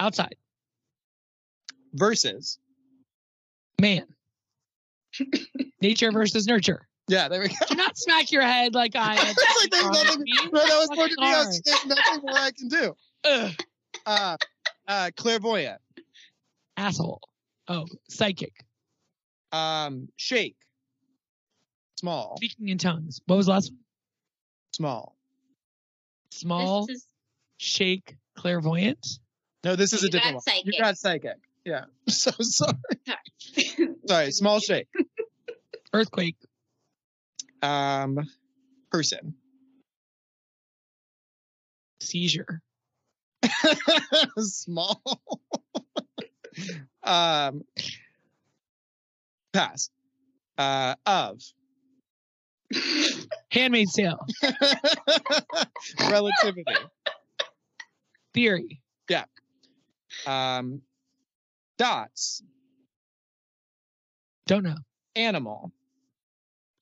[0.00, 0.34] outside,
[1.94, 2.58] versus.
[3.80, 4.04] man.
[5.80, 6.88] Nature versus nurture.
[7.06, 7.54] Yeah, there we go.
[7.68, 9.14] Do not smack your head like I.
[9.16, 10.24] It's like there's nothing.
[10.52, 11.60] No, that was supposed to Sorry.
[11.64, 12.96] There's nothing more I can do.
[13.24, 13.52] Ugh,
[14.04, 14.36] Uh,
[14.88, 15.80] uh, clairvoyant,
[16.76, 17.20] asshole.
[17.68, 18.52] Oh, psychic.
[19.52, 20.56] um, shake,
[21.96, 23.20] small, Speaking in tongues.
[23.26, 23.80] What was the last one?
[24.72, 25.16] small.
[26.30, 27.06] Small, This is
[27.58, 29.06] shake, clairvoyant.
[29.64, 30.56] No, this is You a different got one.
[30.64, 30.80] You psychic.
[30.80, 31.38] got psychic.
[31.64, 31.84] Yeah.
[32.08, 32.74] So sorry.
[33.06, 33.88] sorry.
[34.06, 34.30] Sorry.
[34.32, 34.88] Small shake.
[35.92, 36.36] Earthquake,
[37.62, 38.28] Um,
[38.90, 39.34] person.
[42.00, 42.60] seizure,
[44.38, 45.00] small.
[47.02, 47.64] um,
[49.52, 49.90] pass.
[50.58, 51.40] Uh, of.
[53.50, 54.18] Handmaid's tale,
[56.10, 56.64] Relativity.
[58.34, 59.24] theory, Yeah.
[60.26, 60.82] Um,
[61.78, 62.42] dots.
[64.46, 64.76] don't know,
[65.14, 65.72] Animal.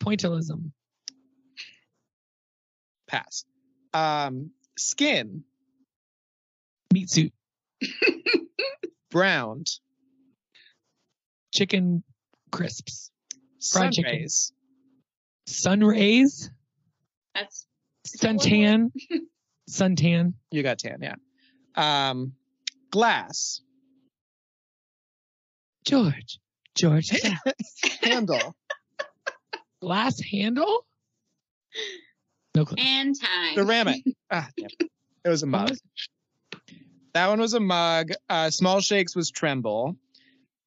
[0.01, 0.72] pointillism,
[3.07, 3.45] Pass.
[3.93, 5.45] Um, skin.
[6.93, 7.32] meat suit,
[9.11, 9.68] Browned.
[11.53, 12.03] Chicken
[12.51, 13.12] crisps.
[13.70, 14.11] Fried chicken.
[14.12, 14.53] Sunrays.
[15.47, 16.51] Sun rays.
[17.34, 17.66] That's
[18.05, 18.42] is that one word?
[18.42, 18.92] Suntan.
[19.68, 20.34] Suntan.
[20.51, 21.14] You got tan, yeah.
[21.74, 22.32] Um,
[22.90, 23.61] glass.
[25.84, 26.38] George.
[26.74, 27.11] George.
[28.03, 28.55] Handle.
[29.80, 30.86] Glass handle?
[32.55, 32.76] No clue.
[32.78, 33.55] and time.
[33.55, 34.03] Ceramic.
[34.30, 34.68] Ah, damn.
[35.24, 35.70] It was a mug.
[35.70, 35.82] was
[37.12, 38.12] That one was a mug.
[38.28, 39.97] Uh, small shakes was tremble.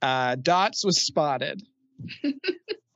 [0.02, 1.64] Uh, dots was spotted.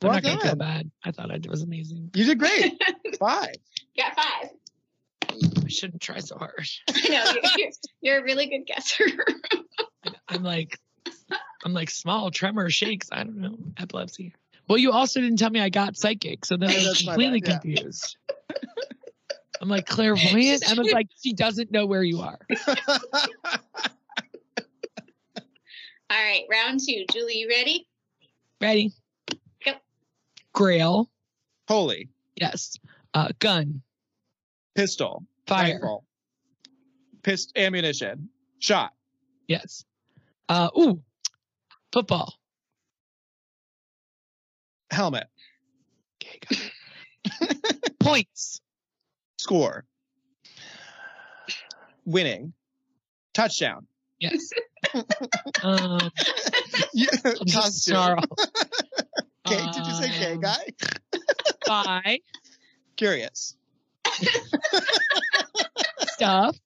[0.00, 0.90] I'm Well not gonna feel bad.
[1.04, 2.10] I thought I was amazing.
[2.14, 2.80] You did great.
[3.18, 3.54] Five.
[3.96, 4.50] Got five.
[5.64, 6.68] I shouldn't try so hard.
[6.88, 7.70] I know you're, you're,
[8.00, 9.06] you're a really good guesser.
[10.28, 10.78] I'm like,
[11.64, 13.08] I'm like small tremor shakes.
[13.10, 14.34] I don't know epilepsy.
[14.68, 17.48] Well, you also didn't tell me I got psychic, so then I was completely bad,
[17.48, 17.58] yeah.
[17.58, 18.16] confused.
[19.60, 20.62] I'm like clairvoyant.
[20.70, 22.38] I'm like she doesn't know where you are.
[26.10, 27.04] All right, round two.
[27.12, 27.86] Julie, you ready?
[28.60, 28.92] Ready?
[30.54, 31.10] Grail.
[31.68, 32.08] Holy.
[32.36, 32.78] Yes.
[33.14, 33.82] Uh, gun.
[34.74, 35.24] Pistol.
[35.46, 35.74] Fire.
[35.80, 36.04] Rifle.
[37.22, 38.28] Pist- ammunition.
[38.58, 38.92] Shot.
[39.46, 39.84] Yes.
[40.48, 41.02] Uh, ooh.
[41.92, 42.34] Football.
[44.90, 45.26] Helmet.
[46.22, 46.56] Okay.
[48.00, 48.60] Points.
[49.38, 49.84] Score.
[52.04, 52.52] Winning.
[53.34, 53.86] Touchdown.
[54.18, 54.50] Yes.
[55.62, 56.10] um,
[56.94, 57.06] Yeah,
[57.52, 57.72] costume.
[57.72, 58.24] snarl.
[59.48, 60.64] Gay, did you say gay guy?
[61.66, 62.20] Buy
[62.96, 63.56] Curious.
[66.12, 66.56] stuff.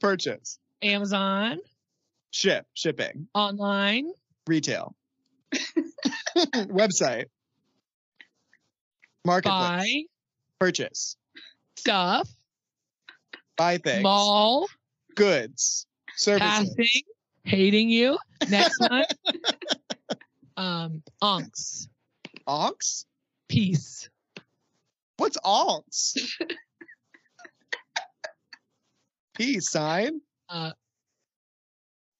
[0.00, 0.58] Purchase.
[0.82, 1.58] Amazon.
[2.30, 2.64] Ship.
[2.74, 3.26] Shipping.
[3.34, 4.10] Online.
[4.46, 4.94] Retail.
[6.36, 7.26] Website.
[9.24, 9.50] Marketplace.
[9.50, 10.02] Buy
[10.58, 11.16] Purchase.
[11.76, 12.28] stuff.
[13.56, 14.02] Buy things.
[14.02, 14.66] Mall.
[15.16, 15.86] Goods.
[16.16, 16.48] Services.
[16.48, 17.02] Passing.
[17.44, 18.18] Hating you.
[18.48, 19.04] Next one.
[20.60, 21.88] um, ankhs.
[22.46, 23.06] Ankhs?
[23.48, 24.10] Peace.
[25.16, 26.16] What's ankhs?
[29.34, 30.20] Peace sign.
[30.48, 30.72] Uh,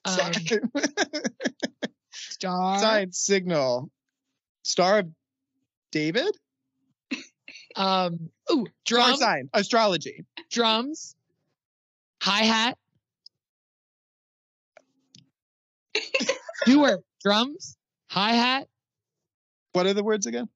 [0.07, 0.71] um, Sign.
[2.13, 2.79] star.
[2.79, 3.91] sign signal.
[4.65, 5.09] Star of
[5.93, 6.35] David?
[7.77, 9.51] Um, ooh, Star sign.
[9.53, 10.25] Astrology.
[10.51, 11.15] Drums.
[12.23, 12.79] Hi hat.
[16.67, 17.01] Doer.
[17.23, 17.77] Drums.
[18.11, 18.67] Hi hat.
[19.73, 20.49] What are the words again?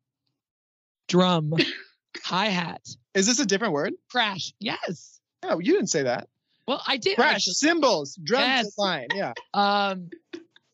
[1.08, 1.54] Drum.
[2.24, 2.82] Hi hat.
[3.14, 3.92] Is this a different word?
[4.10, 4.52] Crash.
[4.58, 5.20] Yes.
[5.44, 6.28] No, you didn't say that.
[6.66, 7.14] Well, I did.
[7.16, 7.34] Crash.
[7.34, 7.52] actually.
[7.54, 8.16] Cymbals.
[8.16, 8.74] Drums.
[8.76, 9.06] Yes.
[9.14, 9.32] Yeah.
[9.54, 10.10] Um,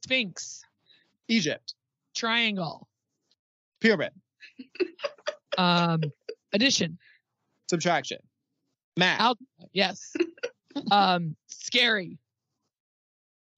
[0.05, 0.62] Sphinx.
[1.28, 1.74] Egypt.
[2.14, 2.89] Triangle.
[3.81, 4.12] Pyramid.
[5.59, 6.01] Um,
[6.53, 6.99] addition.
[7.68, 8.18] Subtraction.
[8.97, 9.20] Math.
[9.20, 9.39] Al-
[9.72, 10.14] yes.
[10.91, 12.16] Um, scary.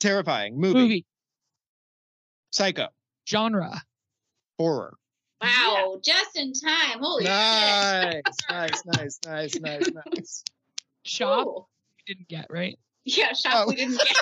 [0.00, 0.58] Terrifying.
[0.58, 0.78] Movie.
[0.78, 1.06] Movie.
[2.50, 2.88] Psycho.
[3.28, 3.82] Genre.
[4.58, 4.94] Horror.
[5.40, 7.00] Wow, just in time.
[7.00, 7.30] Holy shit.
[7.32, 8.22] Nice.
[8.48, 8.82] nice.
[8.86, 9.18] Nice.
[9.26, 9.60] Nice.
[9.60, 9.88] Nice.
[10.16, 10.44] Nice.
[11.04, 11.46] Shop.
[11.46, 11.66] Ooh.
[12.06, 12.78] You didn't get right.
[13.04, 13.64] Yeah, shop Oh.
[13.68, 14.16] we didn't get.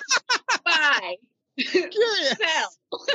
[0.65, 1.17] Bye.
[1.59, 2.37] Curious.
[2.39, 3.07] Sell.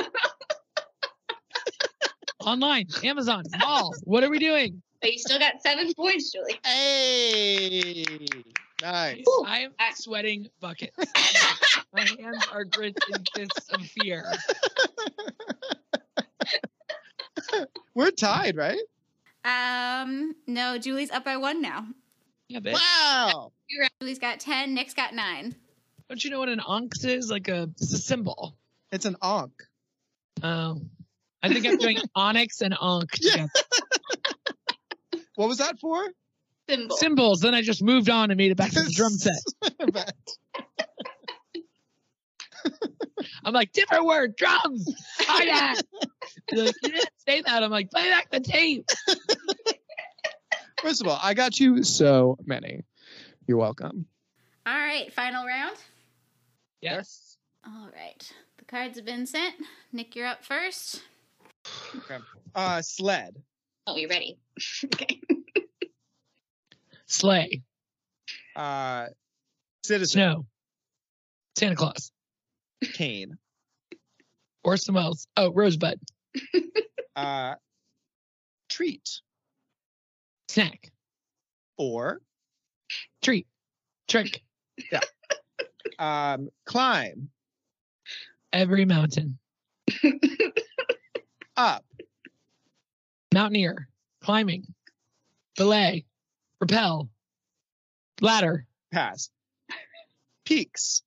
[2.46, 2.86] Online.
[3.02, 3.42] Amazon.
[3.58, 3.92] Mall.
[4.04, 4.82] What are we doing?
[5.00, 6.60] But you still got seven points, Julie.
[6.64, 8.04] Hey.
[8.82, 9.24] Nice.
[9.28, 9.44] Ooh.
[9.46, 10.96] I am sweating buckets.
[11.92, 14.30] My hands are gripped in fists of fear.
[17.94, 18.80] We're tied, right?
[19.44, 21.86] Um, no, Julie's up by one now.
[22.48, 22.74] Yeah, bitch.
[22.74, 23.52] Wow.
[24.00, 25.54] Julie's got 10, Nick's got nine.
[26.08, 27.30] Don't you know what an onx is?
[27.30, 28.56] Like a, it's a symbol.
[28.92, 29.62] It's an ankh.
[30.42, 30.80] Oh.
[31.42, 33.46] I think I'm doing onyx and ankh Yeah.
[35.34, 36.04] What was that for?
[36.68, 36.96] Symbol.
[36.96, 37.40] Symbols.
[37.40, 39.34] Then I just moved on and made it back to the drum set.
[43.18, 43.30] I bet.
[43.44, 44.92] I'm like, different word, drums.
[45.20, 45.82] Hi hat.
[46.52, 47.62] Like, you didn't say that.
[47.62, 48.88] I'm like, play back the tape.
[50.82, 52.84] First of all, I got you so many.
[53.46, 54.06] You're welcome.
[54.66, 55.76] All right, final round.
[56.80, 57.36] Yes.
[57.64, 58.32] All right.
[58.58, 59.54] The cards have been sent.
[59.92, 61.02] Nick, you're up first.
[61.96, 62.18] Okay.
[62.54, 63.36] Uh, sled.
[63.86, 64.38] Oh, you're ready.
[64.84, 65.20] okay.
[67.06, 67.62] Sleigh.
[68.54, 69.06] Uh,
[69.84, 70.20] citizen.
[70.20, 70.46] Snow.
[71.56, 72.12] Santa Claus.
[72.82, 73.38] Cane.
[74.64, 75.26] Orson Welles.
[75.36, 75.98] Oh, Rosebud.
[77.16, 77.54] Uh,
[78.68, 79.22] treat.
[80.48, 80.92] Snack.
[81.78, 82.20] Or
[83.22, 83.46] Treat.
[84.06, 84.42] Trick.
[84.92, 85.00] Yeah.
[85.98, 87.30] um, climb.
[88.52, 89.38] Every mountain.
[91.56, 91.86] Up.
[93.32, 93.88] Mountaineer.
[94.20, 94.66] Climbing.
[95.56, 96.04] Belay.
[96.60, 97.08] Rappel.
[98.20, 98.66] Ladder.
[98.92, 99.30] Pass.
[100.44, 101.02] Peaks.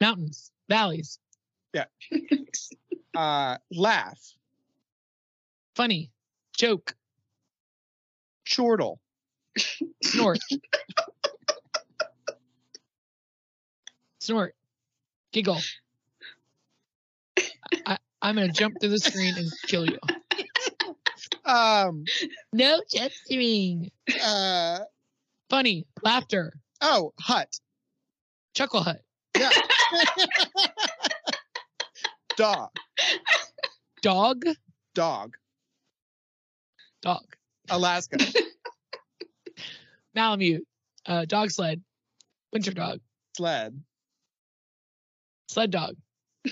[0.00, 1.18] Mountains, valleys,
[1.72, 1.84] Yeah.
[3.16, 4.18] Uh, laugh.
[5.76, 6.10] funny,
[6.56, 6.96] joke,
[8.44, 8.98] Chortle.
[10.02, 10.40] snort,
[14.18, 14.54] snort,
[15.32, 15.60] giggle.
[17.86, 19.98] I, I'm gonna jump through the screen and kill you.
[21.44, 22.04] Um,
[22.52, 23.92] No gesturing.
[24.24, 24.80] uh,
[25.50, 27.60] Funny, laughter, oh, hut.
[28.54, 29.02] chuckle hut,
[29.38, 29.50] Yeah.
[32.36, 32.70] Dog.
[34.02, 34.44] dog,
[34.94, 35.36] Dog.
[37.02, 37.36] dog,
[37.70, 38.16] Alaska.
[40.14, 40.66] Malamute,
[41.06, 41.80] uh, dog sled,
[42.52, 43.00] winter dog,
[43.36, 43.80] Sled.
[45.48, 45.94] sled dog,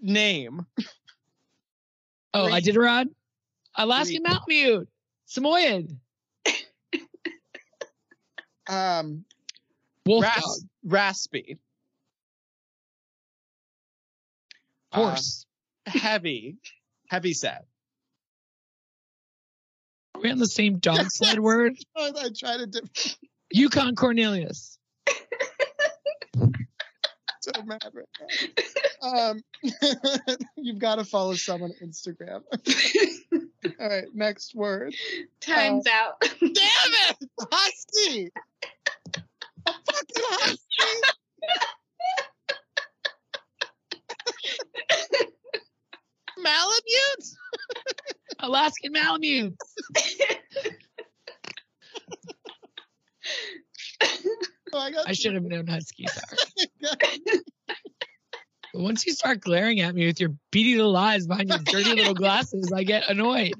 [0.00, 0.64] Name.
[2.34, 2.72] Oh, I Three.
[2.72, 3.06] Iditarod,
[3.76, 4.34] Alaskan Three.
[4.58, 4.88] Malamute,
[5.28, 5.96] Samoyed,
[8.68, 9.24] Um,
[10.06, 11.58] wolf ras- dog, raspy.
[14.92, 15.44] Uh, horse.
[15.86, 16.56] heavy.
[17.08, 17.64] Heavy set.
[20.14, 21.74] Are we on the same dog sled word?
[21.96, 22.66] Oh, I tried to.
[22.66, 23.16] Diff-
[23.50, 24.78] Yukon Cornelius.
[27.40, 28.06] so mad right
[29.02, 29.08] now.
[29.08, 29.40] Um,
[30.56, 32.42] you've got to follow someone on Instagram.
[33.78, 34.94] All right, next word.
[35.40, 36.20] Time's out.
[36.20, 38.30] Damn it, husky.
[39.96, 40.86] A fucking husky.
[46.38, 47.26] Malamute.
[48.40, 49.56] Alaskan Malamute.
[54.72, 54.92] Oh, I.
[55.06, 56.10] I should have known Huskies
[56.84, 56.96] are.
[58.72, 61.94] But once you start glaring at me with your beady little eyes behind your dirty
[61.94, 63.54] little glasses, I get annoyed.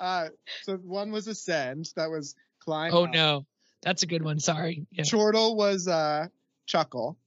[0.00, 0.30] Uh,
[0.62, 1.90] so one was ascend.
[1.96, 2.92] That was climb.
[2.92, 3.12] Oh up.
[3.14, 3.46] no,
[3.82, 4.38] that's a good one.
[4.40, 4.86] Sorry.
[4.92, 5.04] Yeah.
[5.04, 6.26] Chortle was uh
[6.66, 7.16] chuckle.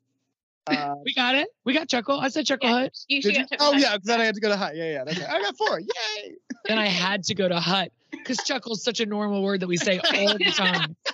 [0.67, 1.47] Uh, We got it.
[1.65, 2.19] We got Chuckle.
[2.19, 2.81] I said Chuckle Yeah.
[2.81, 2.93] Hut.
[3.07, 3.31] You you?
[3.39, 4.75] have Oh yeah, because then I had to go to hut.
[4.75, 5.03] Yeah, yeah.
[5.03, 5.27] That's right.
[5.29, 5.79] I got four.
[5.79, 6.35] Yay!
[6.67, 9.77] Then I had to go to Hut because Chuckle's such a normal word that we
[9.77, 10.95] say all the time.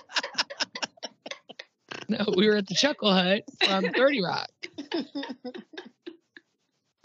[2.10, 4.50] No, we were at the Chuckle Hut from 30 Rock.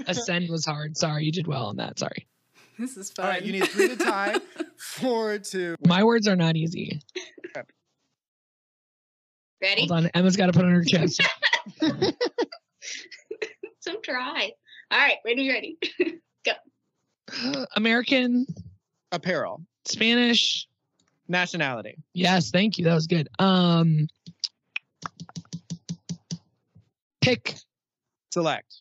[0.07, 0.97] Ascend was hard.
[0.97, 1.99] Sorry, you did well on that.
[1.99, 2.27] Sorry.
[2.79, 3.33] This is All fun.
[3.33, 4.35] right, you need three to tie,
[4.77, 5.75] four to.
[5.85, 7.01] My words are not easy.
[9.63, 9.87] Ready?
[9.87, 10.07] Hold on.
[10.13, 11.21] Emma's got to put on her chest.
[13.83, 14.51] So try.
[14.91, 15.77] All right, ready, ready.
[16.45, 17.65] Go.
[17.75, 18.45] American,
[19.11, 19.61] Apparel.
[19.83, 20.69] Spanish.
[21.27, 21.97] Nationality.
[22.13, 22.85] Yes, thank you.
[22.85, 23.27] That was good.
[23.39, 24.07] Um,
[27.19, 27.55] pick
[28.31, 28.73] Select.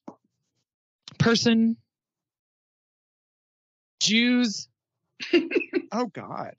[1.19, 1.77] person.
[3.99, 4.69] Jews.
[5.91, 6.55] Oh God.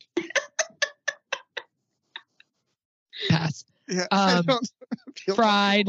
[3.29, 3.63] Pass.
[3.87, 4.07] Yeah.
[4.11, 4.45] Um,
[5.35, 5.87] Fried.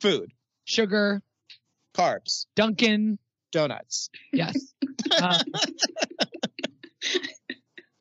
[0.00, 0.32] food.
[0.64, 1.22] Sugar.
[1.96, 2.46] Carbs.
[2.56, 3.18] Dunkin'
[3.52, 4.10] Donuts.
[4.32, 4.56] Yes.
[5.20, 5.38] Uh,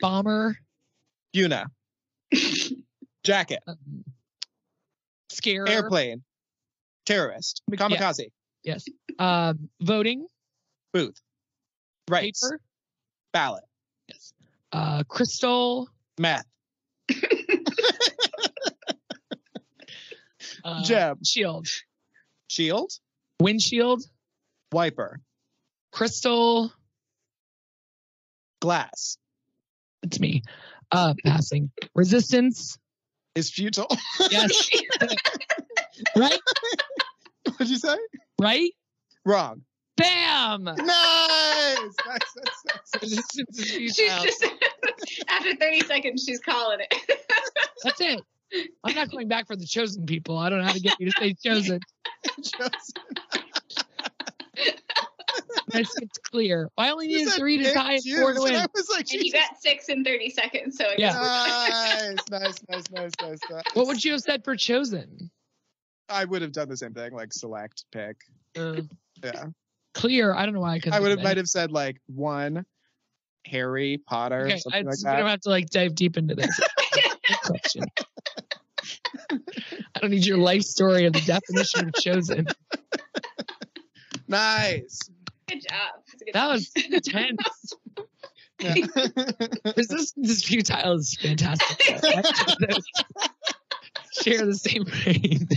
[0.02, 0.58] bomber.
[1.36, 1.68] Yuna.
[3.24, 3.60] Jacket.
[3.68, 4.04] Um,
[5.30, 5.68] scare.
[5.68, 6.24] Airplane.
[7.06, 7.62] Terrorist.
[7.72, 7.78] Yeah.
[7.78, 8.32] Kamikaze.
[8.64, 8.86] Yes.
[9.20, 10.28] Um, voting.
[10.94, 11.22] Booth.
[12.10, 12.44] Rights.
[12.44, 12.60] Paper.
[13.32, 13.64] Ballot.
[14.08, 14.34] Yes.
[14.72, 15.88] Uh, crystal.
[16.20, 16.46] Meth.
[20.68, 21.18] Uh, Gem.
[21.24, 21.66] Shield.
[22.50, 22.92] Shield.
[23.40, 24.04] Windshield.
[24.74, 25.22] Wiper.
[25.94, 26.74] Crystal.
[28.62, 29.18] Glass.
[30.04, 30.44] It's me.
[30.92, 31.72] Uh, passing.
[31.96, 32.78] Resistance.
[33.36, 33.88] Is futile.
[34.30, 34.70] Yes.
[36.18, 36.40] right.
[37.46, 37.98] What'd you say?
[38.42, 38.72] Right.
[39.26, 39.62] Wrong.
[39.96, 40.64] Bam.
[40.64, 40.78] Nice.
[40.86, 43.02] nice, nice, nice.
[43.02, 44.46] Resistance is She's just
[45.30, 46.94] after 30 seconds, she's calling it.
[47.84, 48.22] That's it.
[48.84, 50.38] I'm not going back for the chosen people.
[50.38, 51.80] I don't know how to get you to say chosen.
[52.42, 53.00] Just-
[55.74, 56.70] It's, it's clear.
[56.78, 58.68] I only you needed three to tie and four to juice, and I win.
[58.74, 61.12] was like, and you got six in 30 seconds, so Yeah.
[61.12, 63.64] nice, nice, nice, nice, nice, nice.
[63.74, 65.30] What would you have said for chosen?
[66.10, 68.16] I would have done the same thing, like select, pick.
[68.58, 68.82] Uh,
[69.24, 69.48] Yeah.
[69.94, 70.34] clear.
[70.34, 70.94] I don't know why I couldn't.
[70.94, 72.66] I would have think might have said like one
[73.46, 76.60] Harry Potter, Okay, something I, like I'm gonna have to like dive deep into this
[77.44, 77.84] question.
[79.30, 82.48] I don't need your life story of the definition of chosen.
[84.28, 85.00] Nice.
[85.48, 86.04] Good job.
[86.20, 87.74] Good That was intense.
[88.60, 88.74] Yeah.
[89.78, 92.04] Resistance is futile is fantastic.
[92.04, 92.82] I have to
[94.22, 95.48] Share the same brain.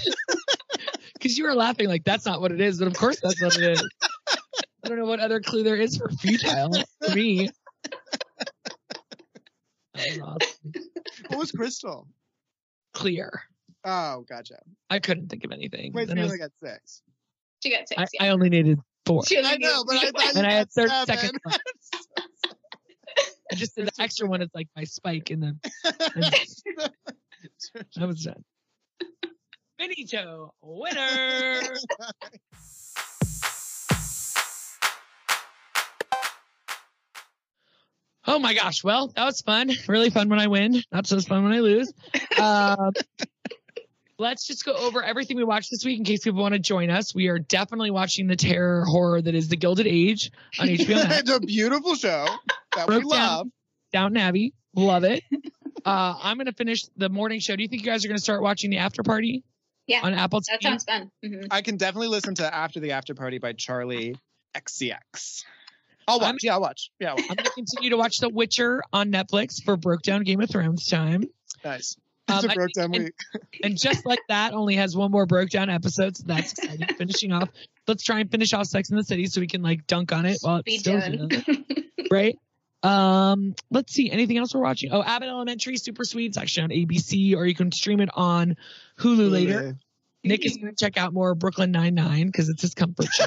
[1.14, 3.56] Because you were laughing like that's not what it is, but of course that's what
[3.56, 3.88] it is.
[4.84, 6.72] I don't know what other clue there is for futile
[7.02, 7.50] for me.
[9.94, 10.72] That was awesome.
[11.28, 12.06] what was Crystal?
[12.92, 13.42] clear.
[13.84, 14.58] Oh, gotcha.
[14.90, 15.92] I couldn't think of anything.
[15.92, 17.02] Wait, so you I, only got six.
[17.62, 18.00] She got six.
[18.00, 18.24] I, yeah.
[18.24, 19.24] I only needed four.
[19.26, 21.30] She only I know, but I needed- thought you And I had got 30 seven.
[21.46, 21.58] seconds
[23.52, 25.56] I just did the extra one is like my spike in the.
[28.00, 28.44] I was done.
[29.78, 31.60] Finito, winner.
[38.26, 38.84] Oh my gosh.
[38.84, 39.70] Well, that was fun.
[39.88, 40.82] Really fun when I win.
[40.92, 41.92] Not so fun when I lose.
[42.38, 42.92] Um,
[44.20, 46.90] let's just go over everything we watched this week in case people want to join
[46.90, 47.14] us.
[47.14, 51.20] We are definitely watching the terror horror that is The Gilded Age on HBO Max.
[51.20, 52.26] it's a beautiful show
[52.76, 53.20] that we Broke down.
[53.36, 53.46] love.
[53.92, 54.54] Downton Abbey.
[54.74, 55.24] Love it.
[55.82, 57.56] Uh, I'm going to finish the morning show.
[57.56, 59.44] Do you think you guys are going to start watching the after party
[59.86, 60.44] Yeah, on Apple TV?
[60.50, 61.10] that sounds fun.
[61.24, 64.14] hmm I can definitely listen to After the After Party by Charli
[64.54, 65.44] XCX.
[66.06, 66.40] I'll I'm- watch.
[66.42, 66.90] Yeah, I'll watch.
[67.00, 67.26] Yeah, I'll watch.
[67.30, 70.50] I'm going to continue to watch The Witcher on Netflix for Broke Down Game of
[70.50, 71.24] Thrones time.
[71.64, 71.96] nice.
[72.30, 73.14] Um, a broke down and- week.
[73.62, 76.86] And just like that, only has one more Broke Down episode, so that's exciting.
[76.98, 77.50] Finishing off.
[77.86, 80.24] Let's try and finish off Sex in the City so we can like dunk on
[80.24, 81.00] it while it's still
[82.10, 82.38] right?
[82.82, 84.10] Um, let's see.
[84.10, 84.92] Anything else we're watching?
[84.92, 86.26] Oh, Abbott Elementary, super sweet.
[86.26, 88.56] It's actually on ABC, or you can stream it on
[88.98, 89.76] Hulu later.
[90.24, 93.26] Nick is going to check out more Brooklyn Nine Nine because it's his comfort show.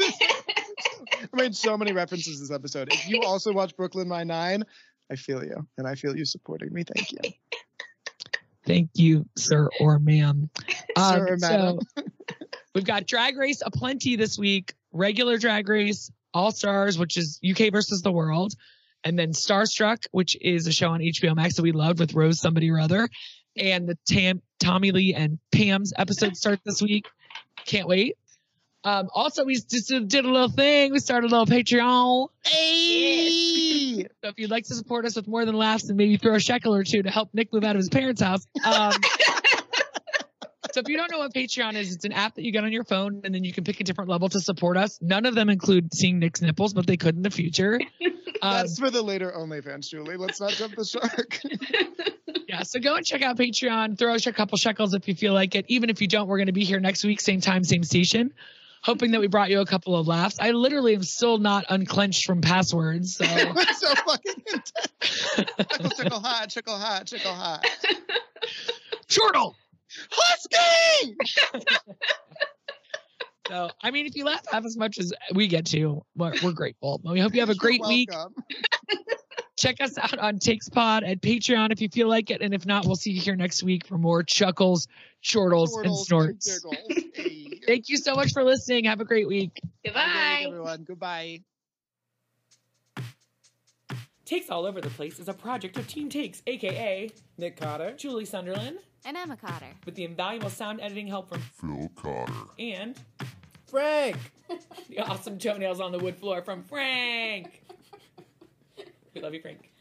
[0.00, 2.92] I made so many references this episode.
[2.92, 4.64] If you also watch Brooklyn Nine Nine,
[5.10, 6.84] I feel you, and I feel you supporting me.
[6.84, 7.18] Thank you.
[8.66, 10.50] Thank you, sir or ma'am.
[10.96, 11.78] Um, Sir or madam.
[11.96, 12.04] So
[12.74, 17.72] we've got Drag Race aplenty this week, regular Drag Race, All Stars, which is UK
[17.72, 18.54] versus the world,
[19.02, 22.40] and then Starstruck, which is a show on HBO Max that we loved with Rose
[22.40, 23.08] somebody or other,
[23.56, 27.08] and the Tam, Tommy Lee and Pam's episode starts this week.
[27.66, 28.16] Can't wait.
[28.84, 30.92] Um, also, we just did a little thing.
[30.92, 32.28] We started a little Patreon.
[32.44, 33.23] Hey!
[34.02, 36.40] So if you'd like to support us with more than laughs and maybe throw a
[36.40, 38.46] shekel or two to help Nick move out of his parents' house.
[38.64, 38.92] Um,
[40.72, 42.72] so if you don't know what Patreon is, it's an app that you get on
[42.72, 44.98] your phone and then you can pick a different level to support us.
[45.00, 47.80] None of them include seeing Nick's nipples, but they could in the future.
[48.42, 50.18] Um, That's for the later OnlyFans, Julie.
[50.18, 51.40] Let's not jump the shark.
[52.48, 53.98] yeah, so go and check out Patreon.
[53.98, 55.64] Throw us a couple shekels if you feel like it.
[55.68, 58.34] Even if you don't, we're going to be here next week, same time, same station.
[58.84, 60.36] Hoping that we brought you a couple of laughs.
[60.38, 63.16] I literally am still not unclenched from passwords.
[63.16, 63.24] So
[63.78, 64.72] so fucking intense.
[65.70, 67.66] Chickle, chickle, hot, chickle, hot, chickle, hot.
[69.08, 69.56] chortle.
[70.10, 71.16] Husky!
[73.48, 76.52] So, I mean, if you laugh half as much as we get to, we're, we're
[76.52, 77.00] grateful.
[77.02, 78.10] But we hope you have a great You're week.
[79.62, 79.76] Welcome.
[79.76, 82.40] Check us out on Takes Pod at Patreon if you feel like it.
[82.42, 84.88] And if not, we'll see you here next week for more chuckles,
[85.22, 86.58] chortles, and snorts.
[86.60, 86.76] giggles.
[87.14, 87.60] Hey.
[87.64, 88.84] Thank you so much for listening.
[88.86, 89.54] Have a great week.
[89.54, 90.38] Good Goodbye.
[90.40, 90.82] week, everyone.
[90.84, 91.40] Goodbye.
[94.24, 97.08] Takes All Over the Place is a project of Team Takes, aka
[97.38, 97.92] Nick Cotter.
[97.96, 99.68] Julie Sunderland, And Emma Cotter.
[99.86, 102.32] with the invaluable sound editing help from Phil Cotter.
[102.58, 102.96] and
[103.66, 104.16] Frank.
[104.88, 107.62] the awesome toenails on the wood floor from Frank.
[109.14, 109.73] We love you, Frank.